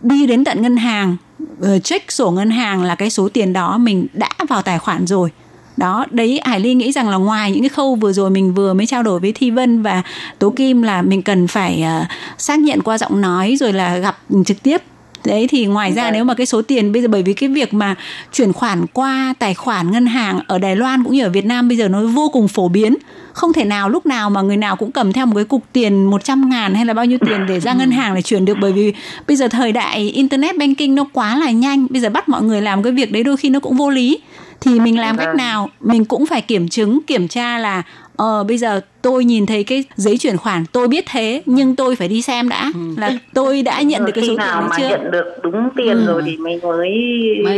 [0.00, 1.16] đi đến tận ngân hàng
[1.60, 5.06] ờ, check sổ ngân hàng là cái số tiền đó mình đã vào tài khoản
[5.06, 5.30] rồi.
[5.76, 8.74] Đó, đấy Hải Ly nghĩ rằng là ngoài những cái khâu vừa rồi mình vừa
[8.74, 10.02] mới trao đổi với Thi Vân và
[10.38, 12.06] Tố Kim là mình cần phải uh,
[12.38, 14.82] xác nhận qua giọng nói rồi là gặp trực tiếp
[15.26, 17.74] Đấy thì ngoài ra nếu mà cái số tiền bây giờ bởi vì cái việc
[17.74, 17.94] mà
[18.32, 21.68] chuyển khoản qua tài khoản ngân hàng ở Đài Loan cũng như ở Việt Nam
[21.68, 22.96] bây giờ nó vô cùng phổ biến.
[23.32, 26.04] Không thể nào lúc nào mà người nào cũng cầm theo một cái cục tiền
[26.04, 28.72] 100 ngàn hay là bao nhiêu tiền để ra ngân hàng để chuyển được bởi
[28.72, 28.92] vì
[29.28, 31.86] bây giờ thời đại internet banking nó quá là nhanh.
[31.90, 34.18] Bây giờ bắt mọi người làm cái việc đấy đôi khi nó cũng vô lý.
[34.60, 37.82] Thì mình làm cách nào mình cũng phải kiểm chứng, kiểm tra là
[38.16, 41.96] ờ bây giờ tôi nhìn thấy cái giấy chuyển khoản tôi biết thế nhưng tôi
[41.96, 42.70] phải đi xem đã.
[42.96, 44.88] Là tôi đã nhận được cái số tiền nào đấy mà chưa?
[44.88, 46.04] nhận được đúng tiền Ừ.
[46.06, 46.90] rồi thì mình mới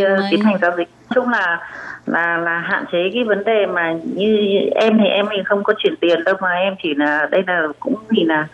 [0.04, 0.88] ờ, mới- tiến hành giao dịch.
[1.14, 1.59] Chung là
[2.06, 4.36] là là hạn chế cái vấn đề mà như
[4.74, 7.62] em thì em thì không có chuyển tiền đâu mà em chỉ là đây là
[7.80, 8.46] cũng vì là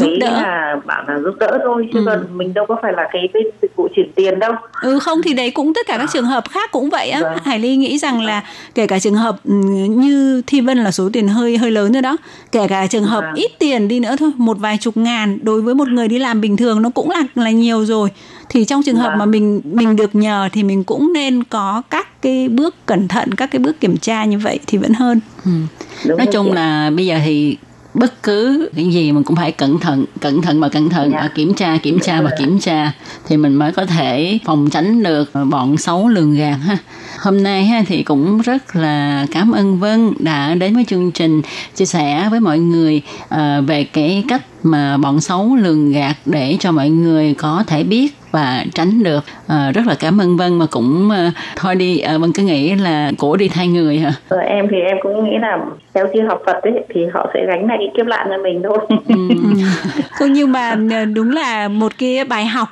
[0.00, 0.30] cái đỡ.
[0.30, 2.04] là bảo là giúp đỡ thôi chứ Ừ.
[2.06, 4.52] còn mình đâu có phải là cái bên dịch vụ chuyển tiền đâu
[4.82, 7.20] Ừ không thì đấy cũng tất cả các trường hợp khác cũng vậy á.
[7.22, 7.38] Vâng.
[7.44, 8.42] Hải Ly nghĩ rằng là
[8.74, 9.54] kể cả trường hợp ừ,
[9.88, 12.16] như Thi Vân là số tiền hơi hơi lớn rồi đó.
[12.52, 13.34] Kể cả trường hợp Vâng.
[13.34, 16.40] ít tiền đi nữa thôi, một vài chục ngàn đối với một người đi làm
[16.40, 18.08] bình thường nó cũng là là nhiều rồi.
[18.48, 19.18] Thì trong trường hợp Vâng.
[19.18, 23.34] mà mình mình được nhờ thì mình cũng nên có các cái bước cẩn thận,
[23.34, 25.20] các cái bước kiểm tra như vậy thì vẫn hơn.
[26.06, 27.56] Đúng nói chung là bây giờ thì
[27.94, 31.18] bất cứ cái gì mình cũng phải cẩn thận cẩn thận và cẩn thận Dạ.
[31.18, 32.92] à, kiểm tra kiểm tra và kiểm tra
[33.28, 36.76] thì mình mới có thể phòng tránh được bọn xấu lường gạt ha
[37.18, 41.42] hôm nay ha thì cũng rất là cảm ơn Vân đã đến với chương trình
[41.76, 46.56] chia sẻ với mọi người à, về cái cách mà bọn xấu lường gạt để
[46.60, 49.24] cho mọi người có thể biết và tránh được.
[49.46, 51.98] À, rất là cảm ơn Vân mà cũng à, thôi đi.
[51.98, 54.12] À, Vân cứ nghĩ là cổ đi thay người hả?
[54.28, 55.58] Ờ, em thì em cũng nghĩ là
[55.94, 58.62] theo như học Phật ấy thì họ sẽ gánh lại cái kiếp nạn cho mình
[58.62, 58.78] thôi.
[60.10, 60.74] Không nhưng mà
[61.14, 62.68] đúng là một cái bài học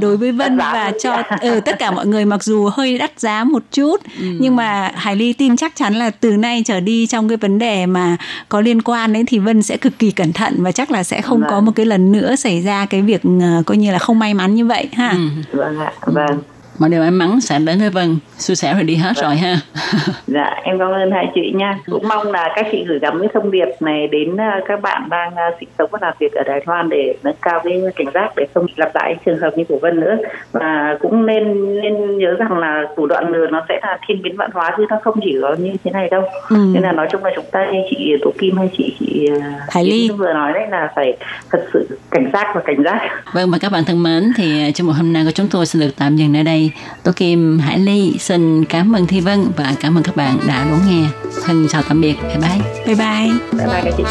[0.00, 3.44] đối với Vân và cho ừ, tất cả mọi người mặc dù hơi đắt giá
[3.44, 7.28] một chút nhưng mà Hải Ly tin chắc chắn là từ nay trở đi trong
[7.28, 8.16] cái vấn đề mà
[8.48, 11.22] có liên quan ấy thì Vân sẽ cực kỳ cẩn thận và chắc là sẽ
[11.22, 11.64] không có Vâng.
[11.64, 14.54] một cái lần nữa xảy ra cái việc ờ, coi như là không may mắn
[14.54, 15.16] như vậy ha.
[15.52, 15.92] vâng ạ.
[16.06, 16.38] Vâng
[16.80, 19.56] mọi điều may mắn sẽ đến với Vân xui xẻo rồi đi hết rồi ha
[20.26, 21.78] Dạ, em cảm ơn hai chị nha.
[21.86, 25.08] Cũng mong là các chị gửi gắm cái thông điệp này đến à, các bạn
[25.10, 28.06] đang à, sinh sống và làm việc ở Đài Loan để nâng cao cái cảnh
[28.14, 30.16] giác để không lặp lại trường hợp như của Vân nữa.
[30.52, 34.36] Và cũng nên nên nhớ rằng là thủ đoạn lừa nó sẽ là thiên biến
[34.36, 36.22] vạn hóa chứ nó không chỉ có như thế này đâu.
[36.48, 36.56] Ừ.
[36.74, 39.60] Nên là nói chung là chúng ta như chị Tổ Kim hay chị chị à,
[39.68, 40.10] Hải Ly.
[40.10, 41.16] Vừa nói đấy là phải
[41.50, 43.10] thật sự cảnh giác và cảnh giác.
[43.32, 45.82] Vâng và các bạn thân mến thì trong một hôm nay của chúng tôi xin
[45.82, 46.69] được tạm dừng nơi đây.
[47.02, 50.66] Tôi Kim Hải Ly xin cảm ơn Thi Vân và cảm ơn các bạn đã
[50.70, 51.08] đón nghe.
[51.44, 52.14] Thân chào tạm biệt.
[52.22, 52.60] Bye bye.
[52.86, 53.38] Bye bye.
[53.52, 54.04] Bye bye các chị.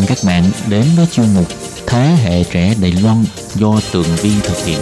[0.00, 1.46] Mừng các bạn đến với chuyên mục
[1.86, 3.24] Thế hệ trẻ Đài Loan
[3.54, 4.78] do Tường Vi thực hiện.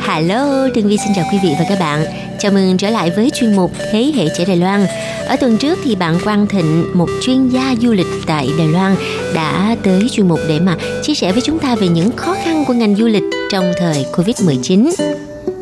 [0.00, 2.04] Hello, Tường Vi xin chào quý vị và các bạn.
[2.38, 4.86] Chào mừng trở lại với chuyên mục Thế hệ trẻ Đài Loan.
[5.26, 8.96] Ở tuần trước thì bạn Quang Thịnh, một chuyên gia du lịch tại Đài Loan,
[9.34, 12.64] đã tới chuyên mục để mà chia sẻ với chúng ta về những khó khăn
[12.66, 14.90] của ngành du lịch trong thời Covid-19.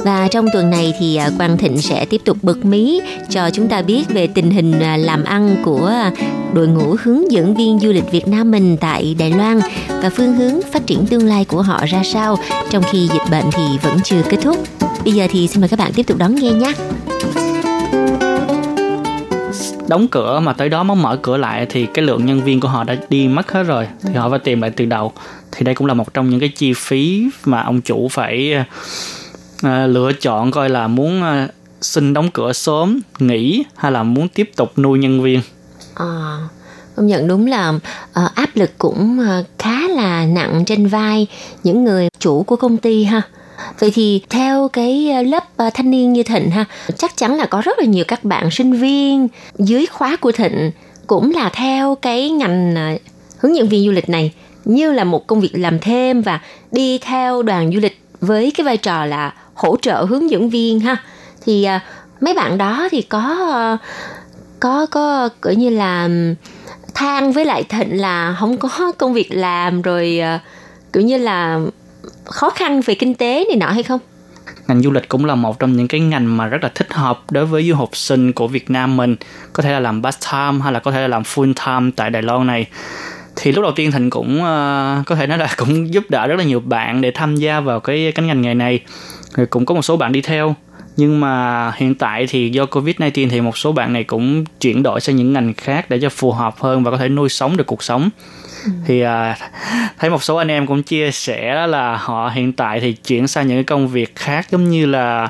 [0.05, 3.68] Và trong tuần này thì à, Quang Thịnh sẽ tiếp tục bật mí cho chúng
[3.68, 5.93] ta biết về tình hình à, làm ăn của
[6.55, 9.61] đội ngũ hướng dẫn viên du lịch Việt Nam mình tại Đài Loan
[10.03, 12.36] và phương hướng phát triển tương lai của họ ra sao
[12.70, 14.59] trong khi dịch bệnh thì vẫn chưa kết thúc.
[15.05, 16.72] Bây giờ thì xin mời các bạn tiếp tục đón nghe nhé
[19.91, 22.68] đóng cửa mà tới đó mới mở cửa lại thì cái lượng nhân viên của
[22.68, 23.88] họ đã đi mất hết rồi.
[24.03, 25.12] Thì họ phải tìm lại từ đầu.
[25.53, 28.55] Thì đây cũng là một trong những cái chi phí mà ông chủ phải
[29.62, 31.49] à, lựa chọn coi là muốn à,
[31.80, 35.41] xin đóng cửa sớm nghỉ hay là muốn tiếp tục nuôi nhân viên.
[35.95, 36.38] À,
[36.97, 37.72] công nhận đúng là
[38.12, 41.26] ờ, áp lực cũng ờ, khá là nặng trên vai
[41.64, 43.22] những người chủ của công ty ha.
[43.78, 46.64] Vậy thì theo cái ờ, lớp ờ, thanh niên như Thịnh ha,
[46.98, 50.70] chắc chắn là có rất là nhiều các bạn sinh viên dưới khóa của Thịnh
[51.06, 52.82] cũng là theo cái ngành ờ,
[53.38, 54.32] hướng dẫn viên du lịch này
[54.64, 56.40] như là một công việc làm thêm và
[56.72, 60.80] đi theo đoàn du lịch với cái vai trò là hỗ trợ hướng dẫn viên
[60.80, 60.96] ha.
[61.44, 61.68] Thì
[62.20, 63.36] mấy bạn đó thì có
[64.61, 66.08] có có kiểu như là
[66.94, 70.20] than với lại thịnh là không có công việc làm rồi
[70.92, 71.61] kiểu như là
[72.24, 74.00] khó khăn về kinh tế này nọ hay không?
[74.68, 77.22] Ngành du lịch cũng là một trong những cái ngành mà rất là thích hợp
[77.30, 79.16] đối với du học sinh của Việt Nam mình.
[79.52, 82.10] Có thể là làm part time hay là có thể là làm full time tại
[82.10, 82.66] Đài Loan này.
[83.36, 86.36] Thì lúc đầu tiên Thịnh cũng uh, có thể nói là cũng giúp đỡ rất
[86.36, 88.80] là nhiều bạn để tham gia vào cái cánh ngành nghề này.
[89.34, 90.54] Rồi cũng có một số bạn đi theo
[91.01, 95.01] nhưng mà hiện tại thì do Covid-19 thì một số bạn này cũng chuyển đổi
[95.01, 97.66] sang những ngành khác để cho phù hợp hơn và có thể nuôi sống được
[97.66, 98.11] cuộc sống.
[98.86, 99.36] Thì à,
[99.98, 103.28] thấy một số anh em cũng chia sẻ đó là họ hiện tại thì chuyển
[103.28, 105.28] sang những cái công việc khác giống như là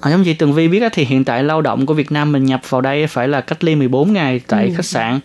[0.00, 2.32] à, giống chị Tường Vi biết á, thì hiện tại lao động của Việt Nam
[2.32, 5.20] mình nhập vào đây phải là cách ly 14 ngày tại khách sạn.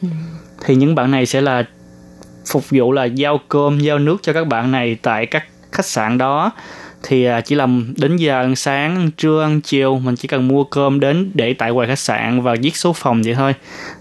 [0.65, 1.63] Thì những bạn này sẽ là
[2.51, 6.18] phục vụ là giao cơm giao nước cho các bạn này tại các khách sạn
[6.18, 6.51] đó
[7.08, 10.47] thì à, chỉ làm đến giờ ăn sáng ăn trưa ăn chiều mình chỉ cần
[10.47, 13.53] mua cơm đến để tại quầy khách sạn và viết số phòng vậy thôi.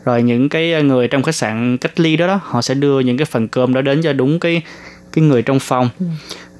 [0.05, 3.17] Rồi những cái người trong khách sạn cách ly đó đó họ sẽ đưa những
[3.17, 4.63] cái phần cơm đó đến cho đúng cái
[5.13, 5.89] cái người trong phòng.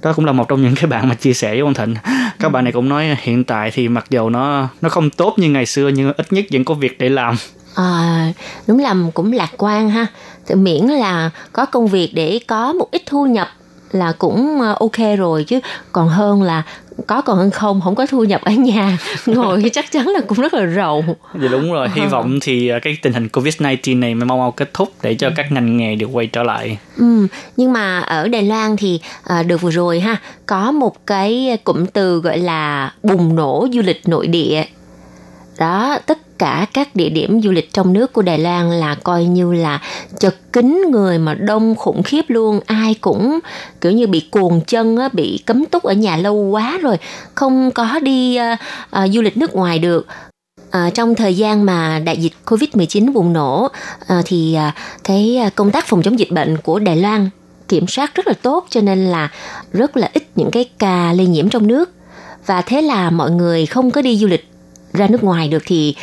[0.03, 1.95] Đó cũng là một trong những cái bạn mà chia sẻ với ông Thịnh.
[2.39, 5.51] Các bạn này cũng nói hiện tại thì mặc dầu nó nó không tốt như
[5.51, 7.37] ngày xưa nhưng ít nhất vẫn có việc để làm.
[7.75, 8.33] À,
[8.67, 10.07] đúng là cũng lạc quan ha.
[10.55, 13.49] Miễn là có công việc để có một ít thu nhập
[13.93, 15.61] là cũng ờ, ok rồi chứ.
[15.93, 16.63] Còn hơn là
[17.07, 20.41] có còn hơn không không có thu nhập ở nhà ngồi chắc chắn là cũng
[20.41, 21.05] rất là rầu.
[21.43, 24.75] Dạ đúng rồi, hy vọng thì à, cái tình hình Covid-19 này mau mau kết
[24.75, 26.79] thúc để cho các ngành nghề được quay trở lại.
[26.97, 27.27] Ừ,
[27.57, 30.17] nhưng mà ở Đài Loan thì à, được vừa rồi ha
[30.47, 34.65] có một cái cụm từ gọi là bùng nổ du lịch nội địa
[35.59, 39.25] đó tất cả các địa điểm du lịch trong nước của Đài Loan là coi
[39.25, 39.81] như là
[40.19, 42.61] chật kín người mà đông khủng khiếp luôn.
[42.67, 43.39] Ai cũng
[43.81, 46.97] kiểu như bị cuồng chân á, bị cấm túc ở nhà lâu quá rồi
[47.35, 48.59] không có đi uh,
[49.05, 50.07] uh, du lịch nước ngoài được.
[50.71, 53.69] À, trong thời gian mà đại dịch Covid-19 bùng nổ
[54.07, 57.31] à, thì à, cái công tác phòng chống dịch bệnh của Đài Loan
[57.69, 59.29] kiểm soát rất là tốt cho nên là
[59.73, 61.91] rất là ít những cái ca lây nhiễm trong nước.
[62.47, 64.49] Và thế là mọi người không có đi du lịch
[64.97, 65.95] ra nước ngoài được thì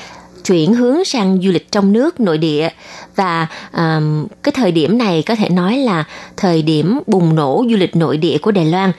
[0.44, 2.70] chuyển hướng sang du lịch trong nước nội địa.
[3.16, 6.04] Và um, cái thời điểm này có thể nói là
[6.38, 8.91] thời điểm bùng nổ du lịch nội địa của Đài Loan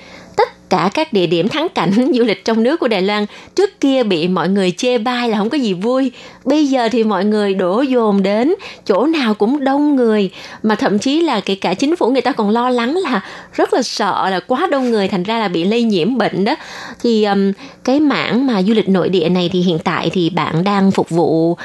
[0.68, 3.26] cả các địa điểm thắng cảnh du lịch trong nước của Đài Loan.
[3.54, 6.12] Trước kia bị mọi người chê bai là không có gì vui.
[6.44, 8.54] Bây giờ thì mọi người đổ dồn đến
[8.86, 10.30] chỗ nào cũng đông người.
[10.62, 13.20] Mà thậm chí là kể cả chính phủ người ta còn lo lắng là
[13.52, 16.56] rất là sợ là quá đông người thành ra là bị lây nhiễm bệnh đó.
[17.02, 17.52] Thì um,
[17.84, 21.10] cái mảng mà du lịch nội địa này thì hiện tại thì bạn đang phục
[21.10, 21.58] vụ uh,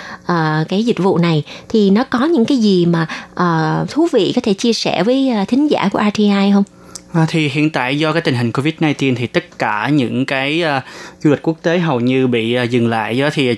[0.70, 1.44] cái dịch vụ này.
[1.70, 5.32] Thì nó có những cái gì mà uh, thú vị có thể chia sẻ với
[5.42, 6.64] uh, thính giả của RTI không?
[7.14, 10.84] À, thì hiện tại do cái tình hình Covid-19 thì tất cả những cái uh,
[11.24, 13.56] du lịch quốc tế hầu như bị uh, dừng lại do thì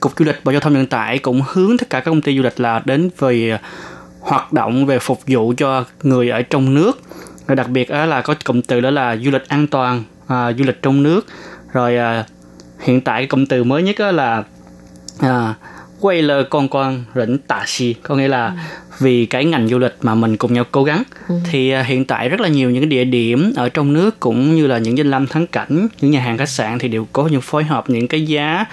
[0.00, 2.36] Cục Du lịch Bộ Giao thông Vận tải cũng hướng tất cả các công ty
[2.36, 3.58] du lịch là đến về
[4.20, 7.00] hoạt động về phục vụ cho người ở trong nước.
[7.46, 10.64] Rồi đặc biệt là có cụm từ đó là du lịch an toàn à, du
[10.64, 11.26] lịch trong nước.
[11.72, 12.24] Rồi à,
[12.80, 14.44] hiện tại cái cụm từ mới nhất là
[15.20, 15.54] à,
[16.02, 17.94] quay lơ con con rỉnh tạ xì.
[18.02, 18.52] Có nghĩa là
[18.98, 21.02] vì cái ngành du lịch mà mình cùng nhau cố gắng.
[21.50, 24.56] Thì à, hiện tại rất là nhiều những cái địa điểm ở trong nước cũng
[24.56, 27.26] như là những danh lam thắng cảnh những nhà hàng khách sạn thì đều có
[27.26, 28.64] những phối hợp những cái giá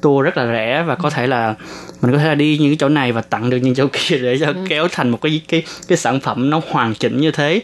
[0.00, 1.54] tour rất là rẻ và có thể là
[2.02, 4.18] mình có thể là đi những cái chỗ này và tặng được những chỗ kia
[4.18, 7.62] để cho kéo thành một cái cái cái sản phẩm nó hoàn chỉnh như thế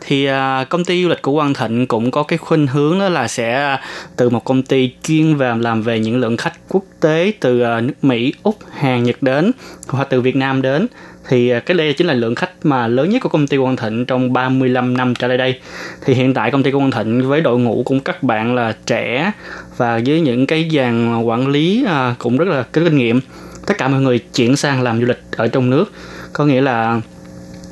[0.00, 3.08] thì à, công ty du lịch của Quang Thịnh cũng có cái khuynh hướng đó
[3.08, 3.78] là sẽ
[4.16, 7.80] từ một công ty chuyên về làm về những lượng khách quốc tế từ à,
[7.80, 9.52] nước Mỹ, Úc, Hàn, Nhật đến
[9.88, 10.86] hoặc từ Việt Nam đến
[11.28, 13.76] thì à, cái đây chính là lượng khách mà lớn nhất của công ty Quang
[13.76, 15.60] Thịnh trong 35 năm trở lại đây.
[16.04, 19.32] Thì hiện tại công ty Quang Thịnh với đội ngũ cũng các bạn là trẻ
[19.76, 21.86] và với những cái dàn quản lý
[22.18, 23.20] cũng rất là có kinh nghiệm.
[23.66, 25.92] Tất cả mọi người chuyển sang làm du lịch ở trong nước.
[26.32, 27.00] Có nghĩa là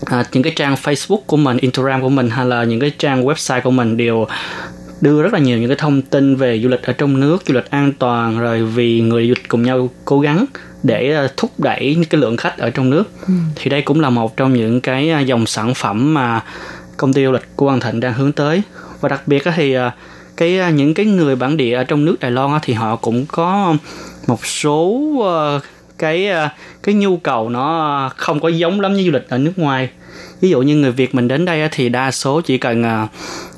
[0.05, 3.25] à, những cái trang Facebook của mình, Instagram của mình hay là những cái trang
[3.25, 4.27] website của mình đều
[5.01, 7.55] đưa rất là nhiều những cái thông tin về du lịch ở trong nước, du
[7.55, 10.45] lịch an toàn rồi vì người du lịch cùng nhau cố gắng
[10.83, 13.05] để à, thúc đẩy cái lượng khách ở trong nước.
[13.57, 16.43] Thì đây cũng là một trong những cái à, dòng sản phẩm mà
[16.97, 18.63] công ty du lịch của Quang Thịnh đang hướng tới.
[19.01, 19.93] Và đặc biệt thì à,
[20.37, 23.77] cái những cái người bản địa ở trong nước Đài Loan thì họ cũng có
[24.27, 25.61] một số ờ,
[25.99, 26.49] cái ờ,
[26.83, 29.89] cái nhu cầu nó không có giống lắm như du lịch ở nước ngoài.
[30.41, 33.07] Ví dụ như người Việt mình đến đây thì đa số chỉ cần ờ,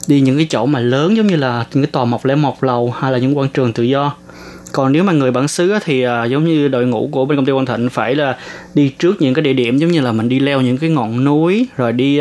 [0.07, 2.65] đi những cái chỗ mà lớn giống như là những cái tòa mộc lẻ một
[2.65, 4.15] lầu hay là những quảng trường tự do.
[4.73, 7.47] Còn nếu mà người bản xứ thì ờ, giống như đội ngũ của bên công
[7.47, 8.37] ty Quang Thịnh phải là
[8.75, 11.25] đi trước những cái địa điểm giống như là mình đi leo những cái ngọn
[11.25, 12.21] núi, rồi đi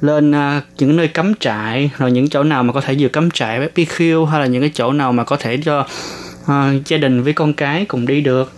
[0.00, 0.34] lên
[0.78, 4.24] những nơi cắm trại, rồi những chỗ nào mà có thể vừa cắm trại BBQ
[4.24, 5.86] hay là những cái chỗ nào mà có thể cho
[6.46, 8.52] ờ, gia đình với con cái cùng đi được.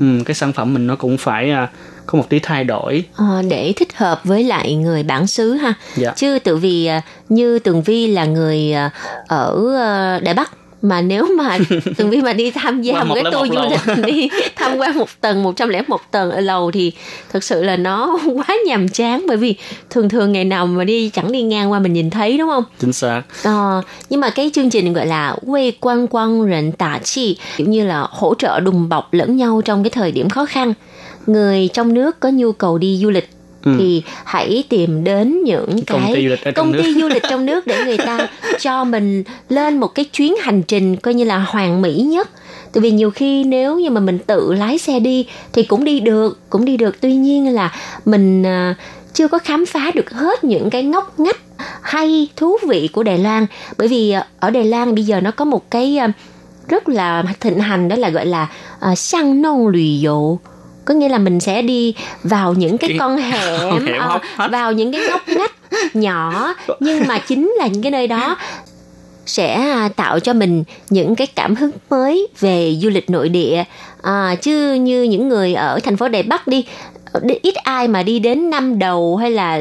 [0.00, 1.68] Ừ, cái sản phẩm mình nó cũng phải à,
[2.06, 3.04] có một tí thay đổi.
[3.16, 5.74] Ờ, để thích hợp với lại người bản xứ ha.
[5.96, 6.12] Dạ.
[6.16, 8.90] chứ tự vì à, như tường vi là người à,
[9.28, 10.50] ở à, đài bắc
[10.82, 11.58] mà nếu mà
[11.96, 14.98] tường vi mà đi tham gia một một cái tour du lịch đi tham quan
[14.98, 16.92] một tầng 101 tầng ở lầu thì
[17.32, 19.24] thực sự là nó quá nhàm chán.
[19.28, 19.54] Bởi vì
[19.90, 22.64] thường thường ngày nào mà đi chẳng đi ngang qua mình nhìn thấy đúng không?
[22.78, 23.22] Chính xác.
[23.42, 27.66] Ờ, nhưng mà cái chương trình gọi là quê quan quang rịnh tả chi kiểu
[27.68, 30.74] như là hỗ trợ đùm bọc lẫn nhau trong cái thời điểm khó khăn.
[31.26, 33.30] Người trong nước có nhu cầu đi du lịch
[33.64, 35.80] thì hãy tìm đến những Ừ.
[35.86, 36.82] Công cái ty du lịch công nước.
[36.82, 38.28] ty du lịch trong nước để người ta
[38.60, 42.28] cho mình lên một cái chuyến hành trình coi như là hoàn mỹ nhất
[42.72, 46.00] tại vì nhiều khi nếu như mà mình tự lái xe đi thì cũng đi
[46.00, 47.72] được cũng đi được tuy nhiên là
[48.04, 48.74] mình à,
[49.14, 51.40] chưa có khám phá được hết những cái ngóc ngách
[51.82, 53.46] hay thú vị của Đài Loan
[53.78, 56.12] bởi vì à, ở Đài Loan bây giờ nó có một cái à,
[56.68, 58.48] rất là thịnh hành đó là gọi là
[58.92, 60.38] uh, sang nông lùi dụ
[60.84, 64.50] có nghĩa là mình sẽ đi vào những cái Cái- con hẻm, hẻm ờ, hách.
[64.50, 65.52] vào những cái ngóc ngách
[65.96, 68.36] nhỏ nhưng mà chính là những cái nơi đó
[69.26, 73.64] sẽ à, tạo cho mình những cái cảm hứng mới về du lịch nội địa
[74.02, 76.64] à, chứ như những người ở thành phố Đài Bắc đi
[77.22, 79.60] đi- ít ai mà đi đến năm đầu hay là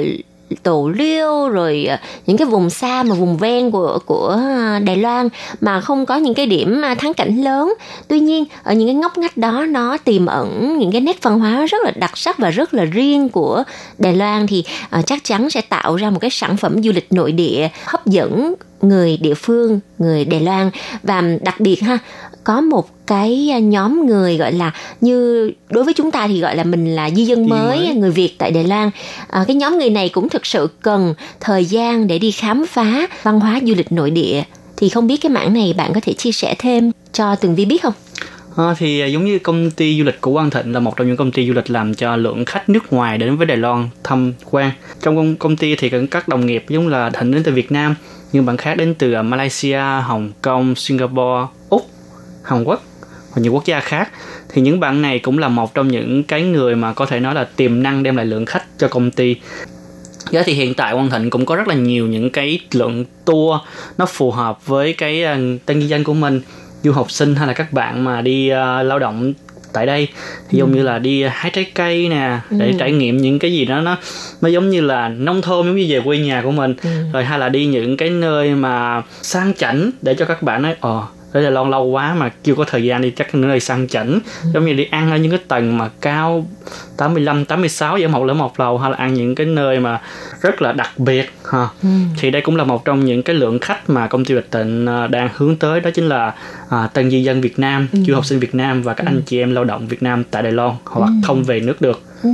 [0.64, 4.98] tổ liêu, rồi ờ, những cái vùng xa mà vùng ven của của ờ, Đài
[4.98, 5.30] Loan
[5.62, 7.74] mà không có những cái điểm ờ, thắng cảnh lớn.
[8.08, 11.40] Tuy nhiên, ở những cái ngóc ngách đó, nó tiềm ẩn những cái nét văn
[11.40, 13.64] hóa rất là đặc sắc và rất là riêng của
[13.98, 14.64] Đài Loan thì
[15.06, 18.56] chắc chắn sẽ tạo ra một cái sản phẩm du lịch nội địa hấp dẫn
[18.82, 20.70] người địa phương người Đài Loan
[21.04, 21.98] và đặc biệt ha
[22.44, 24.72] có một cái à, nhóm người gọi là
[25.02, 27.96] như đối với chúng ta thì gọi là mình là di dân mới, mới.
[27.96, 28.90] người Việt tại Đài Loan
[29.28, 33.08] à, cái nhóm người này cũng thực sự cần thời gian để đi khám phá
[33.24, 34.44] văn hóa du lịch nội địa
[34.78, 37.66] thì không biết cái mảng này bạn có thể chia sẻ thêm cho Tường Vi
[37.66, 37.94] biết không?
[38.56, 41.08] Ờ, thì à, giống như công ty du lịch của Quang Thịnh là một trong
[41.08, 43.90] những công ty du lịch làm cho lượng khách nước ngoài đến với Đài Loan
[44.04, 44.72] tham quan.
[45.02, 47.96] Trong công, ty thì các đồng nghiệp giống là Thịnh đến từ Việt Nam,
[48.32, 51.90] nhưng bạn khác đến từ à, Malaysia, Hồng Kông, Singapore, Úc,
[52.44, 52.84] Hàn Quốc
[53.36, 54.12] và nhiều quốc gia khác.
[54.50, 57.36] Thì những bạn này cũng là một trong những cái người mà có thể nói
[57.36, 59.36] là tiềm năng đem lại lượng khách cho công ty.
[60.32, 63.60] Giá thì hiện tại Quang Thịnh cũng có rất là nhiều những cái lượng tour
[63.98, 66.42] nó phù hợp với cái à, tên ghi danh của mình
[66.84, 69.34] du học sinh hay là các bạn mà đi uh, lao động
[69.74, 70.08] tại đây.
[70.50, 73.66] Thì giống như là đi hái trái cây nè để trải nghiệm những cái gì
[73.66, 73.98] đó nó
[74.42, 76.76] nó giống như là nông thôn giống như về quê nhà của mình.
[77.14, 80.76] Rồi hay là đi những cái nơi mà sang chảnh để cho các bạn nói
[80.80, 81.04] ờ
[81.34, 83.88] đây là lâu lâu quá mà chưa có thời gian đi chắc những nơi sang
[83.88, 84.20] chảnh.
[84.54, 86.46] Giống như đi ăn ở những cái tầng mà cao
[86.98, 90.02] 85, 86 ở một lỡ một lầu hay là ăn những cái nơi mà
[90.42, 91.68] rất là đặc biệt ha.
[92.18, 94.86] Thì đây cũng là một trong những cái lượng khách mà công ty Bạch Tịnh
[94.86, 96.34] à, đang hướng tới đó chính là
[96.70, 99.40] à, tân di dân Việt Nam, du học sinh Việt Nam và các anh chị
[99.40, 100.72] em lao động Việt Nam tại Đài Loan.
[100.86, 102.30] Hoặc không về nước được Ừ,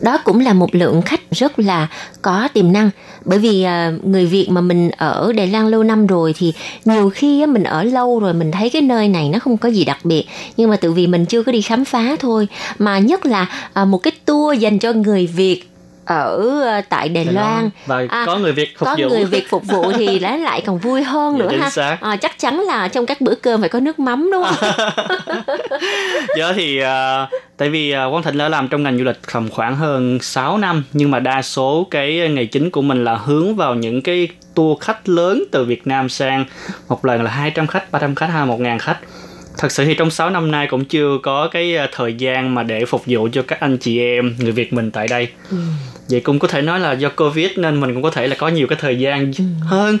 [0.00, 1.88] đó cũng là một lượng khách rất là
[2.22, 2.90] có tiềm năng.
[3.24, 6.52] Bởi vì à, người Việt mà mình ở Đài Loan lâu năm rồi thì
[6.84, 9.68] nhiều khi á, mình ở lâu rồi mình thấy cái nơi này nó không có
[9.68, 10.24] gì đặc biệt.
[10.56, 12.48] Nhưng mà tự vì mình chưa có đi khám phá thôi
[12.78, 15.71] mà nhất là à, một cái tour dành cho người Việt
[16.04, 19.50] ở à, tại Đài Loan và À, có người Việt phục có vụ người Việt
[19.50, 21.96] phục vụ thì nó lại còn vui hơn Dạ, nữa ha xác.
[22.00, 24.70] à, chắc chắn là trong các bữa cơm phải có nước mắm đúng không
[26.36, 27.26] Giờ thì à,
[27.56, 30.58] tại vì à, Quang Thịnh đã làm trong ngành du lịch tầm khoảng hơn 6
[30.58, 34.28] năm nhưng mà đa số cái nghề chính của mình là hướng vào những cái
[34.54, 36.44] tour khách lớn từ Việt Nam sang
[36.88, 38.98] một lần là 200 khách, 300 khách hay 1.000 khách.
[39.58, 42.84] Thật sự thì trong 6 năm nay cũng chưa có cái thời gian mà để
[42.84, 45.28] phục vụ cho các anh chị em người Việt mình tại đây.
[46.08, 48.48] Vậy cũng có thể nói là do Covid nên mình cũng có thể là có
[48.48, 49.98] nhiều cái thời gian hơn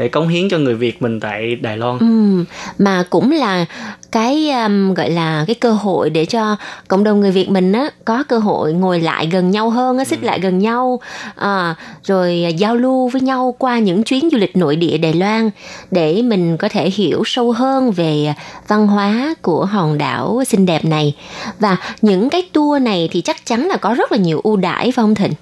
[0.00, 1.98] để cống hiến cho người Việt mình tại Đài Loan.
[1.98, 2.44] Ừ,
[2.78, 3.66] mà cũng là
[4.12, 6.56] cái um, gọi là cái cơ hội để cho
[6.88, 10.04] cộng đồng người Việt mình á có cơ hội ngồi lại gần nhau hơn á,
[10.04, 11.00] xích lại gần nhau
[11.34, 11.74] à,
[12.04, 15.50] rồi giao lưu với nhau qua những chuyến du lịch nội địa Đài Loan
[15.90, 18.34] để mình có thể hiểu sâu hơn về
[18.68, 21.14] văn hóa của hòn đảo xinh đẹp này
[21.58, 24.84] và những cái tour này thì chắc chắn là có rất là nhiều ưu đãi
[24.84, 25.32] phải không Thịnh?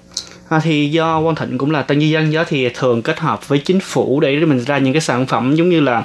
[0.49, 3.47] À, thì do Quang Thịnh cũng là tân di dân đó thì thường kết hợp
[3.47, 6.03] với chính phủ để mình ra những cái sản phẩm giống như là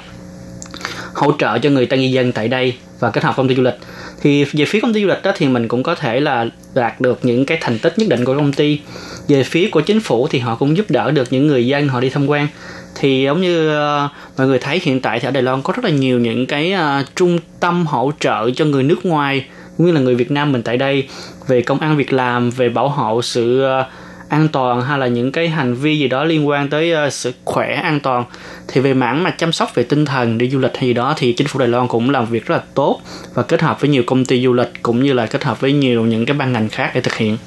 [1.13, 3.63] hỗ trợ cho người tân di dân tại đây và kết hợp công ty du
[3.63, 3.77] lịch.
[4.21, 7.01] Thì về phía công ty du lịch đó thì mình cũng có thể là đạt
[7.01, 8.79] được những cái thành tích nhất định của công ty.
[9.27, 11.99] Về phía của chính phủ thì họ cũng giúp đỡ được những người dân họ
[11.99, 12.47] đi tham quan.
[12.95, 15.85] Thì giống như uh, mọi người thấy hiện tại thì ở Đài Loan có rất
[15.85, 19.45] là nhiều những cái uh, trung tâm hỗ trợ cho người nước ngoài
[19.77, 21.07] cũng như là người Việt Nam mình tại đây
[21.47, 23.85] về công ăn việc làm về bảo hộ sự uh,
[24.29, 27.35] an toàn hay là những cái hành vi gì đó liên quan tới ờ, sức
[27.45, 28.25] khỏe an toàn.
[28.67, 31.13] Thì về mảng mà chăm sóc về tinh thần đi du lịch hay gì đó
[31.17, 32.99] thì chính phủ Đài Loan cũng làm việc rất là tốt
[33.33, 35.73] và kết hợp với nhiều công ty du lịch cũng như là kết hợp với
[35.73, 37.37] nhiều những cái ban ngành khác để thực hiện.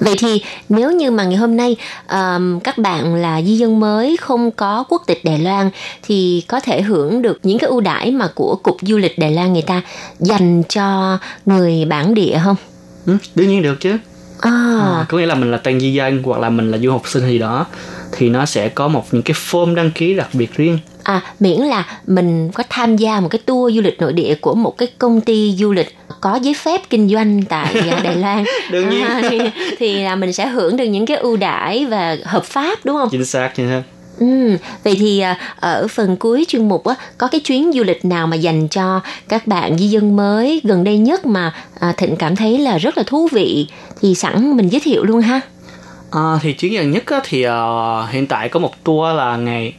[0.00, 1.76] Vậy thì nếu như mà ngày hôm nay
[2.10, 5.70] um, các bạn là di dân mới không có quốc tịch Đài Loan
[6.02, 9.30] thì có thể hưởng được những cái ưu đãi mà của cục du lịch Đài
[9.30, 9.82] Loan người ta
[10.18, 12.56] dành cho người bản địa không?
[13.06, 13.96] ừ, đương nhiên được chứ
[14.44, 16.90] À, À, có nghĩa là mình là tân di dân hoặc là mình là du
[16.90, 17.66] học sinh gì đó
[18.12, 21.60] thì nó sẽ có một những cái form đăng ký đặc biệt riêng à miễn
[21.60, 24.88] là mình có tham gia một cái tour du lịch nội địa của một cái
[24.98, 29.04] công ty du lịch có giấy phép kinh doanh tại à, Đài Loan Đương nhiên.
[29.04, 29.38] à, thì,
[29.78, 33.08] thì là mình sẽ hưởng được những cái ưu đãi và hợp pháp đúng không?
[33.10, 33.82] chính xác như thế
[34.18, 38.04] Ừ, vậy thì à, ở phần cuối chuyên mục á, có cái chuyến du lịch
[38.04, 42.16] nào mà dành cho các bạn di dân mới gần đây nhất mà à, Thịnh
[42.16, 43.66] cảm thấy là rất là thú vị
[44.00, 45.40] thì sẵn mình giới thiệu luôn ha.
[46.10, 47.52] À, thì chuyến gần nhất á, thì uh,
[48.10, 49.74] hiện tại có một tour là ngày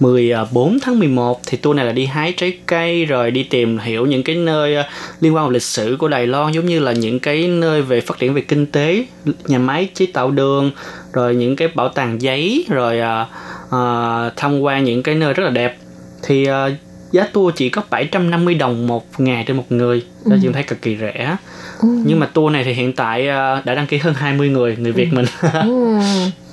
[0.00, 4.06] 14 tháng 11 thì tour này là đi hái trái cây rồi đi tìm hiểu
[4.06, 4.88] những cái nơi à,
[5.20, 8.00] liên quan vào lịch sử của Đài Loan giống như là những cái nơi về
[8.00, 9.04] phát triển về kinh tế,
[9.46, 10.70] nhà máy chế tạo đường,
[11.12, 13.26] rồi những cái bảo tàng giấy, rồi ờ,
[13.70, 15.76] ờ, tham quan những cái nơi rất là đẹp.
[16.22, 16.72] Thì ờ,
[17.12, 20.82] giá tour chỉ có 750 đồng một ngày trên một người, đó chị thấy cực
[20.82, 21.36] kỳ rẻ.
[21.82, 24.92] Nhưng mà tour này thì hiện tại ờ, đã đăng ký hơn 20 người, người
[24.92, 25.26] Việt mình.
[25.52, 26.00] Ừ.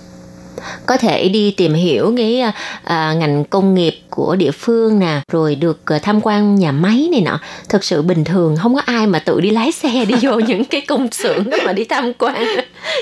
[0.85, 2.51] Có thể đi tìm hiểu cái à,
[2.83, 7.07] à, ngành công nghiệp của địa phương nè, rồi được à, tham quan nhà máy
[7.11, 7.39] này nọ.
[7.69, 10.65] Thực sự bình thường không có ai mà tự đi lái xe đi vô những
[10.65, 12.45] cái công xưởng đó mà đi tham quan.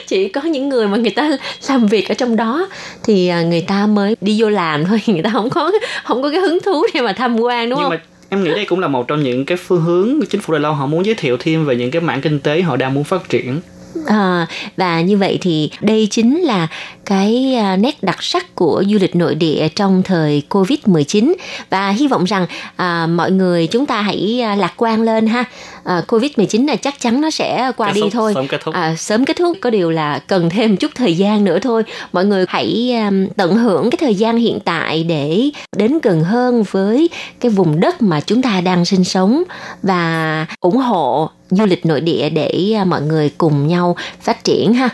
[0.07, 1.29] Chỉ có những người mà người ta
[1.69, 2.67] làm việc ở trong đó
[3.03, 5.71] thì à, người ta mới đi vô làm thôi, người ta không có
[6.03, 7.89] không có cái hứng thú để mà tham quan đúng nhưng không?
[7.89, 10.59] mà em nghĩ đây cũng là một trong những cái phương hướng chính phủ Đài
[10.59, 13.03] Loan họ muốn giới thiệu thêm về những cái mảng kinh tế họ đang muốn
[13.03, 13.61] phát triển
[14.05, 16.67] À, và như vậy thì đây chính là
[17.05, 21.33] cái à, nét đặc sắc của du lịch nội địa trong thời Covid-19
[21.69, 25.43] và hy vọng rằng à, mọi người chúng ta hãy à, lạc quan lên ha.
[25.85, 28.31] À, Covid-19 là chắc chắn nó sẽ qua Kết đi thúc, thôi.
[28.35, 28.73] sớm kết thúc.
[28.75, 31.83] À, sớm kết thúc có điều là cần thêm chút thời gian nữa thôi.
[32.13, 36.63] Mọi người hãy um, tận hưởng cái thời gian hiện tại để đến gần hơn
[36.71, 37.09] với
[37.39, 39.43] cái vùng đất mà chúng ta đang sinh sống
[39.83, 44.73] và ủng hộ du lịch nội địa để à, mọi người cùng nhau phát triển
[44.73, 44.89] ha.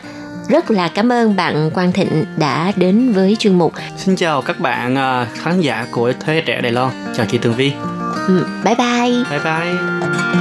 [0.49, 3.73] Rất là cảm ơn bạn Quang Thịnh đã đến với chuyên mục.
[3.97, 7.53] Xin chào các bạn à, khán giả của Thế trẻ Đài Loan Chào chị Tường
[7.53, 7.71] Vi
[8.27, 9.23] Ừ, bye bye.
[9.29, 10.40] Bye bye